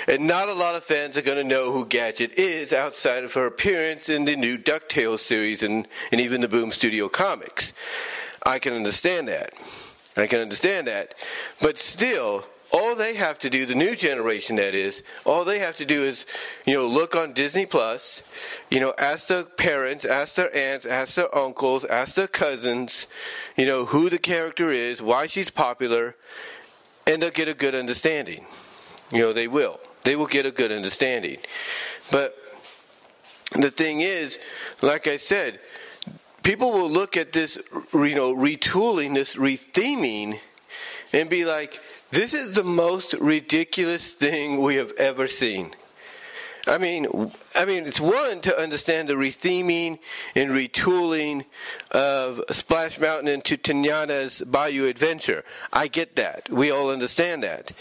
and 0.07 0.27
not 0.27 0.49
a 0.49 0.53
lot 0.53 0.75
of 0.75 0.83
fans 0.83 1.17
are 1.17 1.21
going 1.21 1.37
to 1.37 1.43
know 1.43 1.71
who 1.71 1.85
Gadget 1.85 2.33
is 2.33 2.73
outside 2.73 3.23
of 3.23 3.33
her 3.33 3.45
appearance 3.45 4.09
in 4.09 4.25
the 4.25 4.35
new 4.35 4.57
Ducktales 4.57 5.19
series 5.19 5.63
and 5.63 5.87
and 6.11 6.19
even 6.19 6.41
the 6.41 6.47
Boom 6.47 6.71
Studio 6.71 7.07
comics. 7.07 7.73
I 8.45 8.59
can 8.59 8.73
understand 8.73 9.27
that. 9.29 9.53
I 10.17 10.27
can 10.27 10.41
understand 10.41 10.87
that, 10.87 11.15
but 11.59 11.79
still, 11.79 12.45
all 12.73 12.95
they 12.95 13.13
have 13.15 13.37
to 13.39 13.49
do, 13.49 13.67
the 13.67 13.75
new 13.75 13.95
generation 13.95 14.55
that 14.55 14.73
is, 14.73 15.03
all 15.25 15.45
they 15.45 15.59
have 15.59 15.75
to 15.75 15.85
do 15.85 16.03
is, 16.03 16.25
you 16.65 16.73
know, 16.73 16.87
look 16.87 17.15
on 17.15 17.31
Disney 17.31 17.67
Plus, 17.67 18.23
you 18.71 18.79
know, 18.79 18.95
ask 18.97 19.27
their 19.27 19.43
parents, 19.43 20.05
ask 20.05 20.35
their 20.35 20.55
aunts, 20.55 20.85
ask 20.85 21.13
their 21.13 21.33
uncles, 21.35 21.85
ask 21.85 22.15
their 22.15 22.27
cousins, 22.27 23.05
you 23.55 23.67
know, 23.67 23.85
who 23.85 24.09
the 24.09 24.17
character 24.17 24.71
is, 24.71 25.01
why 25.01 25.27
she's 25.27 25.51
popular, 25.51 26.15
and 27.05 27.21
they'll 27.21 27.29
get 27.29 27.47
a 27.47 27.53
good 27.53 27.75
understanding. 27.75 28.43
You 29.11 29.19
know, 29.19 29.33
they 29.33 29.47
will. 29.47 29.79
They 30.03 30.15
will 30.15 30.25
get 30.25 30.47
a 30.47 30.51
good 30.51 30.71
understanding. 30.71 31.37
But 32.11 32.35
the 33.51 33.69
thing 33.69 34.01
is, 34.01 34.39
like 34.81 35.05
I 35.05 35.17
said, 35.17 35.59
people 36.41 36.71
will 36.71 36.89
look 36.89 37.17
at 37.17 37.33
this, 37.33 37.59
you 37.93 38.15
know, 38.15 38.35
retooling, 38.35 39.13
this 39.13 39.35
retheming, 39.35 40.39
and 41.13 41.29
be 41.29 41.45
like, 41.45 41.79
this 42.13 42.35
is 42.35 42.53
the 42.53 42.63
most 42.63 43.13
ridiculous 43.13 44.13
thing 44.13 44.61
we 44.61 44.75
have 44.75 44.91
ever 44.97 45.27
seen. 45.27 45.73
I 46.67 46.77
mean, 46.77 47.31
I 47.55 47.65
mean, 47.65 47.85
it's 47.85 47.99
one 47.99 48.39
to 48.41 48.57
understand 48.57 49.09
the 49.09 49.15
retheming 49.15 49.97
and 50.35 50.51
retooling 50.51 51.45
of 51.89 52.39
Splash 52.51 52.99
Mountain 52.99 53.29
into 53.29 53.57
Tiana's 53.57 54.41
Bayou 54.41 54.85
Adventure. 54.85 55.43
I 55.73 55.87
get 55.87 56.15
that. 56.17 56.47
We 56.51 56.69
all 56.69 56.91
understand 56.91 57.41
that. 57.41 57.71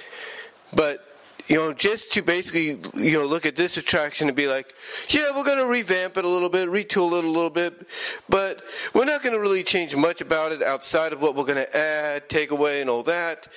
But 0.74 1.11
you 1.48 1.56
know, 1.56 1.72
just 1.72 2.12
to 2.12 2.22
basically, 2.22 2.78
you 2.94 3.18
know, 3.18 3.26
look 3.26 3.46
at 3.46 3.56
this 3.56 3.76
attraction 3.76 4.28
and 4.28 4.36
be 4.36 4.46
like, 4.46 4.74
yeah, 5.08 5.36
we're 5.36 5.44
going 5.44 5.58
to 5.58 5.66
revamp 5.66 6.16
it 6.16 6.24
a 6.24 6.28
little 6.28 6.48
bit, 6.48 6.68
retool 6.68 7.18
it 7.18 7.24
a 7.24 7.28
little 7.28 7.50
bit, 7.50 7.86
but 8.28 8.62
we're 8.94 9.04
not 9.04 9.22
going 9.22 9.34
to 9.34 9.40
really 9.40 9.62
change 9.62 9.94
much 9.96 10.20
about 10.20 10.52
it 10.52 10.62
outside 10.62 11.12
of 11.12 11.20
what 11.20 11.34
we're 11.34 11.44
going 11.44 11.56
to 11.56 11.76
add, 11.76 12.28
take 12.28 12.50
away, 12.50 12.80
and 12.80 12.88
all 12.88 13.02
that. 13.02 13.48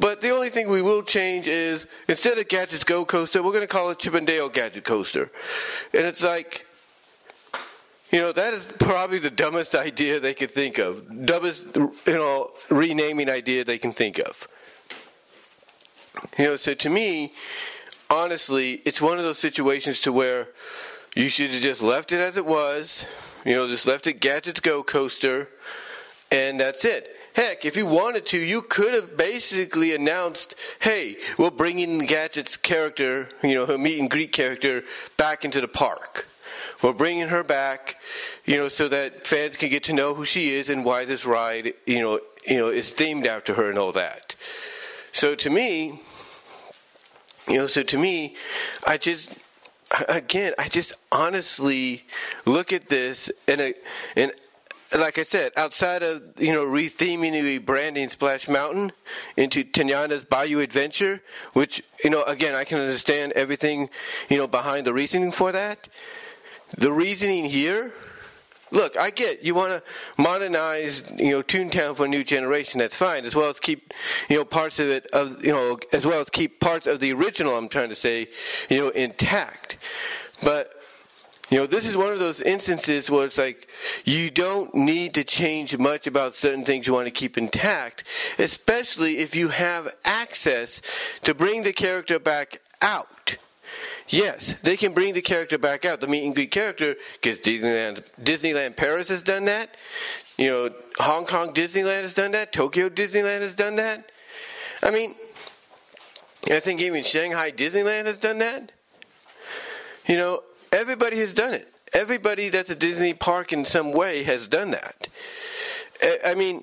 But 0.00 0.20
the 0.20 0.30
only 0.30 0.50
thing 0.50 0.68
we 0.68 0.82
will 0.82 1.02
change 1.02 1.46
is 1.46 1.86
instead 2.08 2.38
of 2.38 2.48
Gadgets 2.48 2.84
Go 2.84 3.04
Coaster, 3.04 3.42
we're 3.42 3.52
going 3.52 3.62
to 3.62 3.66
call 3.66 3.90
it 3.90 3.98
Chip 3.98 4.14
and 4.14 4.26
Dale 4.26 4.48
Gadget 4.48 4.84
Coaster. 4.84 5.30
And 5.94 6.06
it's 6.06 6.24
like, 6.24 6.66
you 8.10 8.20
know, 8.20 8.32
that 8.32 8.54
is 8.54 8.72
probably 8.78 9.18
the 9.18 9.30
dumbest 9.30 9.74
idea 9.74 10.20
they 10.20 10.34
could 10.34 10.50
think 10.50 10.78
of. 10.78 11.26
Dumbest, 11.26 11.76
you 11.76 11.92
know, 12.06 12.52
renaming 12.68 13.30
idea 13.30 13.64
they 13.64 13.78
can 13.78 13.92
think 13.92 14.18
of. 14.18 14.48
You 16.38 16.44
know, 16.44 16.56
so 16.56 16.74
to 16.74 16.90
me, 16.90 17.32
honestly, 18.10 18.82
it's 18.84 19.00
one 19.00 19.18
of 19.18 19.24
those 19.24 19.38
situations 19.38 20.00
to 20.02 20.12
where 20.12 20.48
you 21.14 21.28
should 21.28 21.50
have 21.50 21.62
just 21.62 21.82
left 21.82 22.12
it 22.12 22.20
as 22.20 22.36
it 22.36 22.46
was. 22.46 23.06
You 23.44 23.54
know, 23.54 23.68
just 23.68 23.86
left 23.86 24.06
it 24.06 24.20
Gadgets 24.20 24.60
Go 24.60 24.82
coaster, 24.82 25.48
and 26.30 26.60
that's 26.60 26.84
it. 26.84 27.14
Heck, 27.34 27.64
if 27.64 27.76
you 27.76 27.86
wanted 27.86 28.26
to, 28.26 28.38
you 28.38 28.62
could 28.62 28.94
have 28.94 29.16
basically 29.16 29.94
announced, 29.94 30.56
hey, 30.80 31.16
we're 31.38 31.50
bringing 31.50 32.00
Gadget's 32.00 32.56
character, 32.56 33.28
you 33.44 33.54
know, 33.54 33.64
her 33.64 33.78
meet 33.78 34.00
and 34.00 34.10
greet 34.10 34.32
character, 34.32 34.82
back 35.16 35.44
into 35.44 35.60
the 35.60 35.68
park. 35.68 36.26
We're 36.82 36.92
bringing 36.92 37.28
her 37.28 37.44
back, 37.44 38.00
you 38.44 38.56
know, 38.56 38.68
so 38.68 38.88
that 38.88 39.26
fans 39.26 39.56
can 39.56 39.68
get 39.68 39.84
to 39.84 39.92
know 39.92 40.14
who 40.14 40.24
she 40.24 40.54
is 40.54 40.68
and 40.68 40.84
why 40.84 41.04
this 41.04 41.24
ride, 41.24 41.74
you 41.86 42.00
know, 42.00 42.20
you 42.46 42.56
know, 42.56 42.68
is 42.68 42.92
themed 42.92 43.26
after 43.26 43.54
her 43.54 43.70
and 43.70 43.78
all 43.78 43.92
that. 43.92 44.34
So 45.12 45.34
to 45.36 45.50
me, 45.50 46.00
you 47.48 47.56
know, 47.56 47.66
so 47.66 47.82
to 47.82 47.98
me, 47.98 48.36
I 48.86 48.98
just 48.98 49.38
again, 50.08 50.52
I 50.58 50.68
just 50.68 50.92
honestly 51.10 52.04
look 52.44 52.72
at 52.72 52.88
this 52.88 53.30
and 53.46 53.74
and 54.16 54.32
like 54.96 55.18
I 55.18 55.22
said, 55.22 55.52
outside 55.56 56.02
of 56.02 56.22
you 56.38 56.52
know 56.52 56.64
retheming 56.64 57.32
and 57.32 57.66
rebranding 57.66 58.10
Splash 58.10 58.48
Mountain 58.48 58.92
into 59.36 59.64
Tiana's 59.64 60.24
Bayou 60.24 60.60
Adventure, 60.60 61.20
which 61.52 61.82
you 62.02 62.10
know 62.10 62.22
again 62.22 62.54
I 62.54 62.64
can 62.64 62.80
understand 62.80 63.32
everything 63.32 63.90
you 64.28 64.38
know 64.38 64.46
behind 64.46 64.86
the 64.86 64.94
reasoning 64.94 65.32
for 65.32 65.52
that. 65.52 65.88
The 66.76 66.92
reasoning 66.92 67.46
here, 67.46 67.92
look, 68.70 68.96
I 68.96 69.10
get 69.10 69.42
you 69.42 69.54
want 69.54 69.72
to 69.72 70.22
modernize 70.22 71.02
you 71.16 71.32
know 71.32 71.42
Toontown 71.42 71.96
for 71.96 72.04
a 72.04 72.08
new 72.08 72.24
generation. 72.24 72.78
That's 72.78 72.96
fine, 72.96 73.24
as 73.24 73.34
well 73.34 73.48
as 73.48 73.60
keep 73.60 73.92
you 74.28 74.36
know 74.36 74.44
parts 74.44 74.78
of 74.78 74.88
it 74.88 75.06
of 75.12 75.44
you 75.44 75.52
know 75.52 75.78
as 75.92 76.04
well 76.04 76.20
as 76.20 76.30
keep 76.30 76.60
parts 76.60 76.86
of 76.86 77.00
the 77.00 77.12
original. 77.12 77.56
I'm 77.56 77.68
trying 77.68 77.88
to 77.90 77.94
say 77.94 78.28
you 78.68 78.78
know 78.78 78.88
intact, 78.90 79.78
but 80.42 80.72
you 81.50 81.58
know, 81.58 81.66
this 81.66 81.86
is 81.86 81.96
one 81.96 82.12
of 82.12 82.18
those 82.18 82.42
instances 82.42 83.10
where 83.10 83.24
it's 83.24 83.38
like 83.38 83.68
you 84.04 84.30
don't 84.30 84.74
need 84.74 85.14
to 85.14 85.24
change 85.24 85.78
much 85.78 86.06
about 86.06 86.34
certain 86.34 86.62
things 86.62 86.86
you 86.86 86.92
want 86.92 87.06
to 87.06 87.10
keep 87.10 87.38
intact, 87.38 88.04
especially 88.38 89.18
if 89.18 89.34
you 89.34 89.48
have 89.48 89.94
access 90.04 90.82
to 91.22 91.34
bring 91.34 91.62
the 91.62 91.72
character 91.72 92.18
back 92.18 92.60
out. 92.82 93.38
Yes, 94.08 94.54
they 94.62 94.76
can 94.76 94.94
bring 94.94 95.14
the 95.14 95.22
character 95.22 95.58
back 95.58 95.84
out, 95.84 96.00
the 96.00 96.06
meet 96.06 96.24
and 96.24 96.34
greet 96.34 96.50
character, 96.50 96.96
because 97.20 97.40
Disneyland, 97.40 98.02
Disneyland 98.22 98.76
Paris 98.76 99.08
has 99.08 99.22
done 99.22 99.44
that. 99.46 99.76
You 100.36 100.50
know, 100.50 100.70
Hong 100.98 101.26
Kong 101.26 101.52
Disneyland 101.52 102.02
has 102.02 102.14
done 102.14 102.32
that. 102.32 102.52
Tokyo 102.52 102.88
Disneyland 102.88 103.40
has 103.40 103.54
done 103.54 103.76
that. 103.76 104.10
I 104.82 104.90
mean, 104.90 105.14
I 106.50 106.60
think 106.60 106.80
even 106.80 107.02
Shanghai 107.02 107.50
Disneyland 107.50 108.06
has 108.06 108.18
done 108.18 108.38
that. 108.38 108.72
You 110.06 110.16
know, 110.16 110.42
Everybody 110.72 111.18
has 111.18 111.34
done 111.34 111.54
it. 111.54 111.72
Everybody 111.92 112.50
that's 112.50 112.70
a 112.70 112.74
Disney 112.74 113.14
park 113.14 113.52
in 113.52 113.64
some 113.64 113.92
way 113.92 114.22
has 114.24 114.46
done 114.46 114.72
that. 114.72 115.08
I 116.24 116.34
mean, 116.34 116.62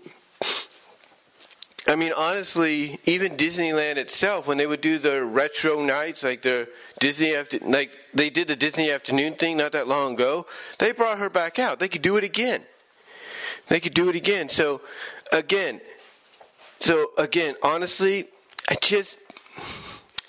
I 1.88 1.96
mean, 1.96 2.14
honestly, 2.18 3.00
even 3.06 3.38
Disneyland 3.38 3.98
itself, 3.98 4.48
when 4.48 4.58
they 4.58 4.66
would 4.66 4.82
do 4.82 4.98
the 4.98 5.24
retro 5.24 5.84
nights, 5.84 6.24
like 6.24 6.42
the 6.42 6.68
Disney 7.00 7.36
after, 7.36 7.60
like 7.60 7.92
they 8.14 8.32
did 8.32 8.48
the 8.48 8.56
Disney 8.56 8.90
afternoon 8.90 9.34
thing 9.34 9.58
not 9.58 9.74
that 9.74 9.88
long 9.88 10.14
ago, 10.14 10.48
they 10.80 10.92
brought 10.92 11.20
her 11.20 11.30
back 11.30 11.60
out. 11.60 11.80
They 11.80 11.88
could 11.88 12.02
do 12.02 12.18
it 12.18 12.24
again. 12.24 12.64
They 13.68 13.80
could 13.80 13.94
do 13.94 14.10
it 14.10 14.16
again. 14.16 14.50
So, 14.50 14.82
again, 15.32 15.80
so 16.80 17.12
again, 17.18 17.56
honestly, 17.62 18.28
I 18.68 18.78
just 18.82 19.20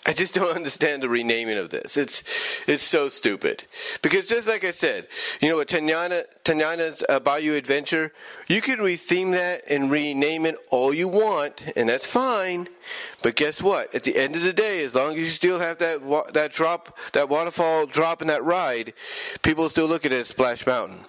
I 0.09 0.13
just 0.13 0.35
don't 0.35 0.55
understand 0.55 1.03
the 1.03 1.09
renaming 1.09 1.59
of 1.59 1.71
this. 1.71 1.97
It's 1.97 2.63
it's 2.69 2.85
so 2.85 3.09
stupid. 3.09 3.65
Because 4.03 4.29
just 4.29 4.47
like 4.47 4.65
I 4.65 4.71
said, 4.71 5.09
you 5.41 5.49
know, 5.49 5.57
with 5.57 5.69
Tiana, 5.69 6.25
Tiana's 6.45 7.03
uh, 7.09 7.19
Bayou 7.19 7.55
Adventure, 7.55 8.13
you 8.47 8.61
can 8.61 8.79
retheme 8.79 9.33
that 9.33 9.65
and 9.69 9.91
rename 9.91 10.47
it 10.47 10.57
all 10.71 10.95
you 10.95 11.09
want, 11.09 11.73
and 11.75 11.89
that's 11.89 12.07
fine. 12.07 12.69
But 13.23 13.35
guess 13.35 13.61
what? 13.61 13.93
At 13.97 14.05
the 14.05 14.17
end 14.17 14.37
of 14.37 14.43
the 14.43 14.53
day, 14.53 14.85
as 14.85 14.95
long 14.95 15.15
as 15.15 15.19
you 15.19 15.27
still 15.27 15.59
have 15.59 15.79
that 15.79 16.01
that 16.35 16.53
drop, 16.53 16.97
that 17.13 17.29
waterfall 17.29 17.87
drop 17.87 18.23
in 18.23 18.29
that 18.29 18.45
ride, 18.45 18.93
people 19.43 19.69
still 19.69 19.87
look 19.87 20.07
at 20.07 20.13
it 20.13 20.21
as 20.21 20.29
Splash 20.29 20.67
Mountain 20.67 21.01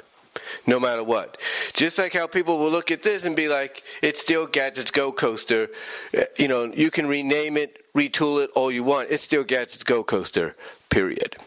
no 0.66 0.80
matter 0.80 1.04
what. 1.04 1.42
Just 1.74 1.98
like 1.98 2.14
how 2.14 2.28
people 2.28 2.58
will 2.58 2.72
look 2.72 2.92
at 2.92 3.04
this 3.04 3.26
and 3.26 3.36
be 3.36 3.48
like, 3.48 3.84
it's 4.02 4.22
still 4.22 4.48
Gadgets 4.48 4.92
Go 4.92 5.12
Coaster. 5.12 5.70
Uh, 6.18 6.24
you 6.38 6.48
know, 6.48 6.66
you 6.66 6.92
can 6.92 7.08
rename 7.08 7.58
it, 7.58 7.86
retool 7.94 8.44
it 8.44 8.50
all 8.56 8.72
you 8.72 8.84
want. 8.84 9.10
It's 9.10 9.24
still 9.24 9.44
Gadgets 9.44 9.84
Go 9.84 10.04
Coaster, 10.04 10.56
period. 10.90 11.38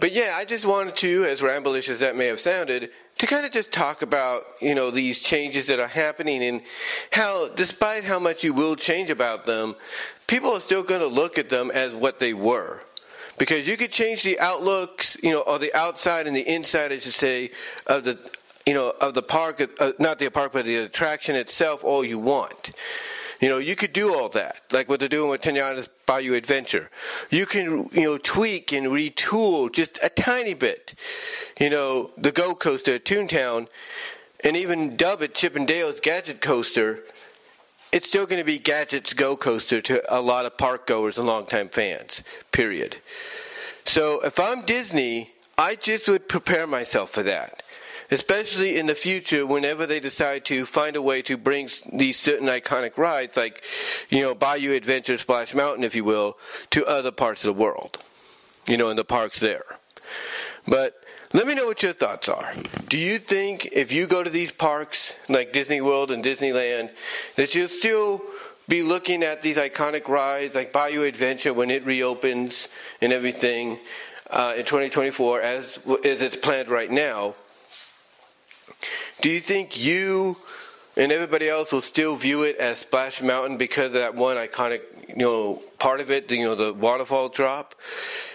But 0.00 0.12
yeah, 0.12 0.34
I 0.36 0.44
just 0.44 0.66
wanted 0.66 0.96
to, 0.96 1.24
as 1.24 1.40
rambleish 1.40 1.88
as 1.88 2.00
that 2.00 2.16
may 2.16 2.26
have 2.26 2.40
sounded, 2.40 2.90
to 3.18 3.26
kind 3.26 3.46
of 3.46 3.52
just 3.52 3.72
talk 3.72 4.02
about, 4.02 4.42
you 4.60 4.74
know, 4.74 4.90
these 4.90 5.18
changes 5.18 5.68
that 5.68 5.78
are 5.78 5.86
happening 5.86 6.42
and 6.42 6.62
how, 7.12 7.48
despite 7.48 8.04
how 8.04 8.18
much 8.18 8.42
you 8.44 8.52
will 8.52 8.76
change 8.76 9.08
about 9.08 9.46
them, 9.46 9.74
people 10.26 10.50
are 10.50 10.60
still 10.60 10.82
going 10.82 11.00
to 11.00 11.06
look 11.06 11.38
at 11.38 11.48
them 11.48 11.70
as 11.70 11.94
what 11.94 12.18
they 12.18 12.34
were 12.34 12.82
because 13.38 13.66
you 13.66 13.76
could 13.76 13.90
change 13.90 14.22
the 14.22 14.38
outlooks, 14.40 15.16
you 15.22 15.30
know, 15.30 15.40
or 15.40 15.58
the 15.58 15.74
outside 15.74 16.26
and 16.26 16.36
the 16.36 16.46
inside, 16.48 16.92
I 16.92 16.98
should 16.98 17.14
say, 17.14 17.50
of 17.86 18.04
the, 18.04 18.18
you 18.66 18.74
know, 18.74 18.94
of 19.00 19.14
the 19.14 19.22
park, 19.22 19.60
uh, 19.80 19.92
not 19.98 20.18
the 20.18 20.30
park, 20.30 20.52
but 20.52 20.64
the 20.64 20.76
attraction 20.76 21.36
itself, 21.36 21.84
all 21.84 22.04
you 22.04 22.18
want. 22.18 22.72
You 23.40 23.48
know, 23.48 23.58
you 23.58 23.76
could 23.76 23.92
do 23.92 24.14
all 24.14 24.28
that, 24.30 24.62
like 24.72 24.88
what 24.88 25.00
they're 25.00 25.08
doing 25.08 25.30
with 25.30 25.42
Tiana's 25.42 25.88
Bayou 26.06 26.34
Adventure. 26.34 26.88
You 27.30 27.44
can, 27.44 27.90
you 27.92 28.02
know, 28.02 28.18
tweak 28.18 28.72
and 28.72 28.86
retool 28.86 29.70
just 29.70 29.98
a 30.02 30.08
tiny 30.08 30.54
bit, 30.54 30.94
you 31.60 31.68
know, 31.68 32.10
the 32.16 32.32
Go 32.32 32.54
Coaster 32.54 32.94
at 32.94 33.04
Toontown, 33.04 33.66
and 34.42 34.56
even 34.56 34.96
dub 34.96 35.20
it 35.22 35.34
Chip 35.34 35.56
'n 35.56 35.66
Dale's 35.66 36.00
Gadget 36.00 36.40
Coaster. 36.40 37.02
It's 37.94 38.08
still 38.08 38.26
going 38.26 38.40
to 38.40 38.44
be 38.44 38.58
Gadget's 38.58 39.12
Go 39.12 39.36
Coaster 39.36 39.80
to 39.82 40.02
a 40.12 40.18
lot 40.20 40.46
of 40.46 40.58
park 40.58 40.88
goers 40.88 41.16
and 41.16 41.28
longtime 41.28 41.68
fans, 41.68 42.24
period. 42.50 42.96
So 43.84 44.20
if 44.24 44.40
I'm 44.40 44.62
Disney, 44.62 45.30
I 45.56 45.76
just 45.76 46.08
would 46.08 46.28
prepare 46.28 46.66
myself 46.66 47.10
for 47.10 47.22
that. 47.22 47.62
Especially 48.10 48.78
in 48.78 48.86
the 48.86 48.96
future, 48.96 49.46
whenever 49.46 49.86
they 49.86 50.00
decide 50.00 50.44
to 50.46 50.66
find 50.66 50.96
a 50.96 51.02
way 51.02 51.22
to 51.22 51.36
bring 51.36 51.68
these 51.92 52.18
certain 52.18 52.48
iconic 52.48 52.98
rides, 52.98 53.36
like, 53.36 53.62
you 54.10 54.22
know, 54.22 54.34
Bayou 54.34 54.72
Adventure, 54.72 55.16
Splash 55.16 55.54
Mountain, 55.54 55.84
if 55.84 55.94
you 55.94 56.02
will, 56.02 56.36
to 56.70 56.84
other 56.86 57.12
parts 57.12 57.44
of 57.44 57.54
the 57.54 57.62
world. 57.62 57.98
You 58.66 58.76
know, 58.76 58.90
in 58.90 58.96
the 58.96 59.04
parks 59.04 59.38
there. 59.38 59.62
But 60.66 61.02
let 61.32 61.46
me 61.46 61.54
know 61.54 61.66
what 61.66 61.82
your 61.82 61.92
thoughts 61.92 62.28
are. 62.28 62.54
Do 62.88 62.98
you 62.98 63.18
think 63.18 63.66
if 63.72 63.92
you 63.92 64.06
go 64.06 64.22
to 64.22 64.30
these 64.30 64.52
parks, 64.52 65.14
like 65.28 65.52
Disney 65.52 65.80
World 65.80 66.10
and 66.10 66.24
Disneyland, 66.24 66.90
that 67.36 67.54
you'll 67.54 67.68
still 67.68 68.22
be 68.68 68.82
looking 68.82 69.22
at 69.22 69.42
these 69.42 69.56
iconic 69.56 70.08
rides 70.08 70.54
like 70.54 70.72
Bayou 70.72 71.02
Adventure 71.02 71.52
when 71.52 71.70
it 71.70 71.84
reopens 71.84 72.68
and 73.00 73.12
everything 73.12 73.78
uh, 74.30 74.54
in 74.56 74.64
2024 74.64 75.40
as, 75.42 75.78
as 76.04 76.22
it's 76.22 76.36
planned 76.36 76.68
right 76.68 76.90
now. 76.90 77.34
Do 79.20 79.28
you 79.28 79.40
think 79.40 79.82
you 79.82 80.36
and 80.96 81.10
everybody 81.12 81.48
else 81.48 81.72
will 81.72 81.80
still 81.80 82.16
view 82.16 82.42
it 82.42 82.56
as 82.56 82.78
Splash 82.78 83.22
Mountain 83.22 83.56
because 83.56 83.86
of 83.86 83.92
that 83.94 84.14
one 84.14 84.36
iconic, 84.36 84.82
you 85.08 85.16
know, 85.16 85.62
part 85.78 86.00
of 86.00 86.10
it, 86.10 86.30
you 86.30 86.44
know, 86.44 86.54
the 86.54 86.72
waterfall 86.72 87.28
drop? 87.28 87.74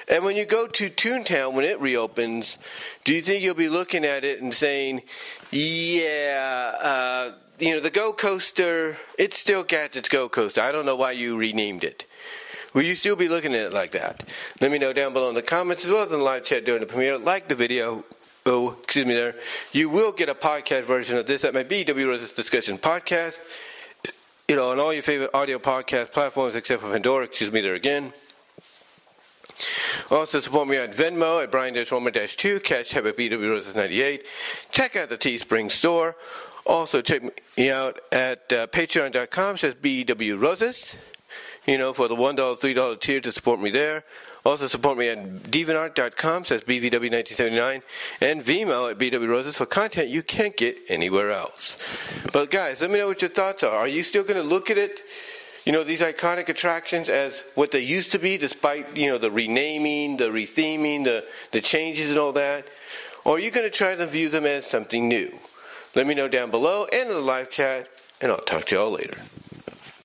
And 0.07 0.23
when 0.23 0.35
you 0.35 0.45
go 0.45 0.67
to 0.67 0.89
Toontown 0.89 1.53
when 1.53 1.65
it 1.65 1.79
reopens, 1.79 2.57
do 3.03 3.13
you 3.13 3.21
think 3.21 3.43
you'll 3.43 3.55
be 3.55 3.69
looking 3.69 4.05
at 4.05 4.23
it 4.23 4.41
and 4.41 4.53
saying, 4.53 5.03
"Yeah, 5.51 6.73
uh, 6.81 7.31
you 7.59 7.75
know, 7.75 7.79
the 7.79 7.89
Go 7.89 8.13
Coaster, 8.13 8.97
it's 9.17 9.37
still 9.37 9.63
Gadget's 9.63 10.09
Go 10.09 10.29
Coaster. 10.29 10.61
I 10.61 10.71
don't 10.71 10.85
know 10.85 10.95
why 10.95 11.11
you 11.11 11.37
renamed 11.37 11.83
it. 11.83 12.05
Will 12.73 12.83
you 12.83 12.95
still 12.95 13.15
be 13.15 13.27
looking 13.27 13.53
at 13.53 13.61
it 13.61 13.73
like 13.73 13.91
that? 13.91 14.31
Let 14.61 14.71
me 14.71 14.77
know 14.77 14.93
down 14.93 15.13
below 15.13 15.29
in 15.29 15.35
the 15.35 15.41
comments 15.41 15.85
as 15.85 15.91
well 15.91 16.03
as 16.03 16.11
in 16.11 16.19
the 16.19 16.23
live 16.23 16.43
chat 16.43 16.65
during 16.65 16.81
the 16.81 16.87
premiere. 16.87 17.17
Like 17.17 17.47
the 17.47 17.55
video. 17.55 18.03
Oh, 18.45 18.75
excuse 18.83 19.05
me 19.05 19.13
there. 19.13 19.35
You 19.73 19.89
will 19.89 20.11
get 20.11 20.29
a 20.29 20.35
podcast 20.35 20.83
version 20.83 21.17
of 21.17 21.25
this 21.25 21.43
at 21.43 21.53
my 21.53 21.63
BW 21.63 22.07
Roses 22.07 22.31
Discussion 22.33 22.77
podcast. 22.77 23.41
You 24.47 24.55
know, 24.55 24.71
on 24.71 24.79
all 24.79 24.93
your 24.93 25.03
favorite 25.03 25.29
audio 25.33 25.59
podcast 25.59 26.11
platforms 26.11 26.55
except 26.55 26.81
for 26.81 26.91
Pandora. 26.91 27.25
Excuse 27.25 27.51
me 27.51 27.61
there 27.61 27.75
again. 27.75 28.13
Also 30.09 30.39
support 30.39 30.67
me 30.67 30.77
on 30.77 30.87
Venmo 30.87 31.43
at 31.43 31.51
Brian 31.51 31.75
Roman 31.91 32.13
2, 32.13 32.59
Cash 32.61 32.95
App 32.95 33.05
at 33.05 33.17
BWRoses 33.17 33.75
Ninety 33.75 34.01
Eight. 34.01 34.25
Check 34.71 34.95
out 34.95 35.09
the 35.09 35.17
Teespring 35.17 35.69
store. 35.69 36.15
Also, 36.65 37.01
check 37.01 37.23
me 37.57 37.69
out 37.69 37.99
at 38.11 38.51
uh, 38.53 38.67
patreon.com 38.67 39.57
says 39.57 39.75
BW 39.75 40.39
Roses. 40.39 40.95
You 41.65 41.77
know, 41.77 41.93
for 41.93 42.07
the 42.07 42.15
$1, 42.15 42.35
$3 42.35 42.99
tier 42.99 43.21
to 43.21 43.31
support 43.31 43.59
me 43.59 43.69
there. 43.69 44.03
Also 44.45 44.67
support 44.67 44.97
me 44.97 45.09
at 45.09 45.17
deviantart.com 45.43 46.45
says 46.45 46.63
BVW1979 46.63 47.81
and 48.21 48.41
Vimeo 48.41 48.89
at 48.89 48.97
BWRoses 48.97 49.57
for 49.57 49.65
content 49.65 50.07
you 50.07 50.23
can't 50.23 50.55
get 50.55 50.77
anywhere 50.87 51.31
else. 51.31 51.77
But 52.31 52.49
guys, 52.49 52.81
let 52.81 52.89
me 52.89 52.97
know 52.97 53.07
what 53.07 53.21
your 53.21 53.29
thoughts 53.29 53.63
are. 53.63 53.75
Are 53.75 53.87
you 53.87 54.01
still 54.01 54.23
going 54.23 54.41
to 54.41 54.47
look 54.47 54.69
at 54.71 54.77
it? 54.77 55.01
you 55.65 55.73
know, 55.73 55.83
these 55.83 56.01
iconic 56.01 56.49
attractions 56.49 57.09
as 57.09 57.43
what 57.53 57.71
they 57.71 57.81
used 57.81 58.11
to 58.13 58.17
be, 58.17 58.37
despite, 58.37 58.97
you 58.97 59.07
know, 59.07 59.19
the 59.19 59.29
renaming, 59.29 60.17
the 60.17 60.25
retheming, 60.25 61.03
the, 61.03 61.25
the 61.51 61.61
changes 61.61 62.09
and 62.09 62.17
all 62.17 62.31
that? 62.31 62.65
Or 63.23 63.35
are 63.35 63.39
you 63.39 63.51
going 63.51 63.69
to 63.69 63.75
try 63.75 63.95
to 63.95 64.05
view 64.07 64.29
them 64.29 64.45
as 64.45 64.65
something 64.65 65.07
new? 65.07 65.31
Let 65.95 66.07
me 66.07 66.15
know 66.15 66.27
down 66.27 66.49
below 66.49 66.87
and 66.91 67.09
in 67.09 67.15
the 67.15 67.21
live 67.21 67.49
chat, 67.49 67.87
and 68.21 68.31
I'll 68.31 68.39
talk 68.39 68.65
to 68.65 68.75
y'all 68.75 68.91
later. 68.91 69.19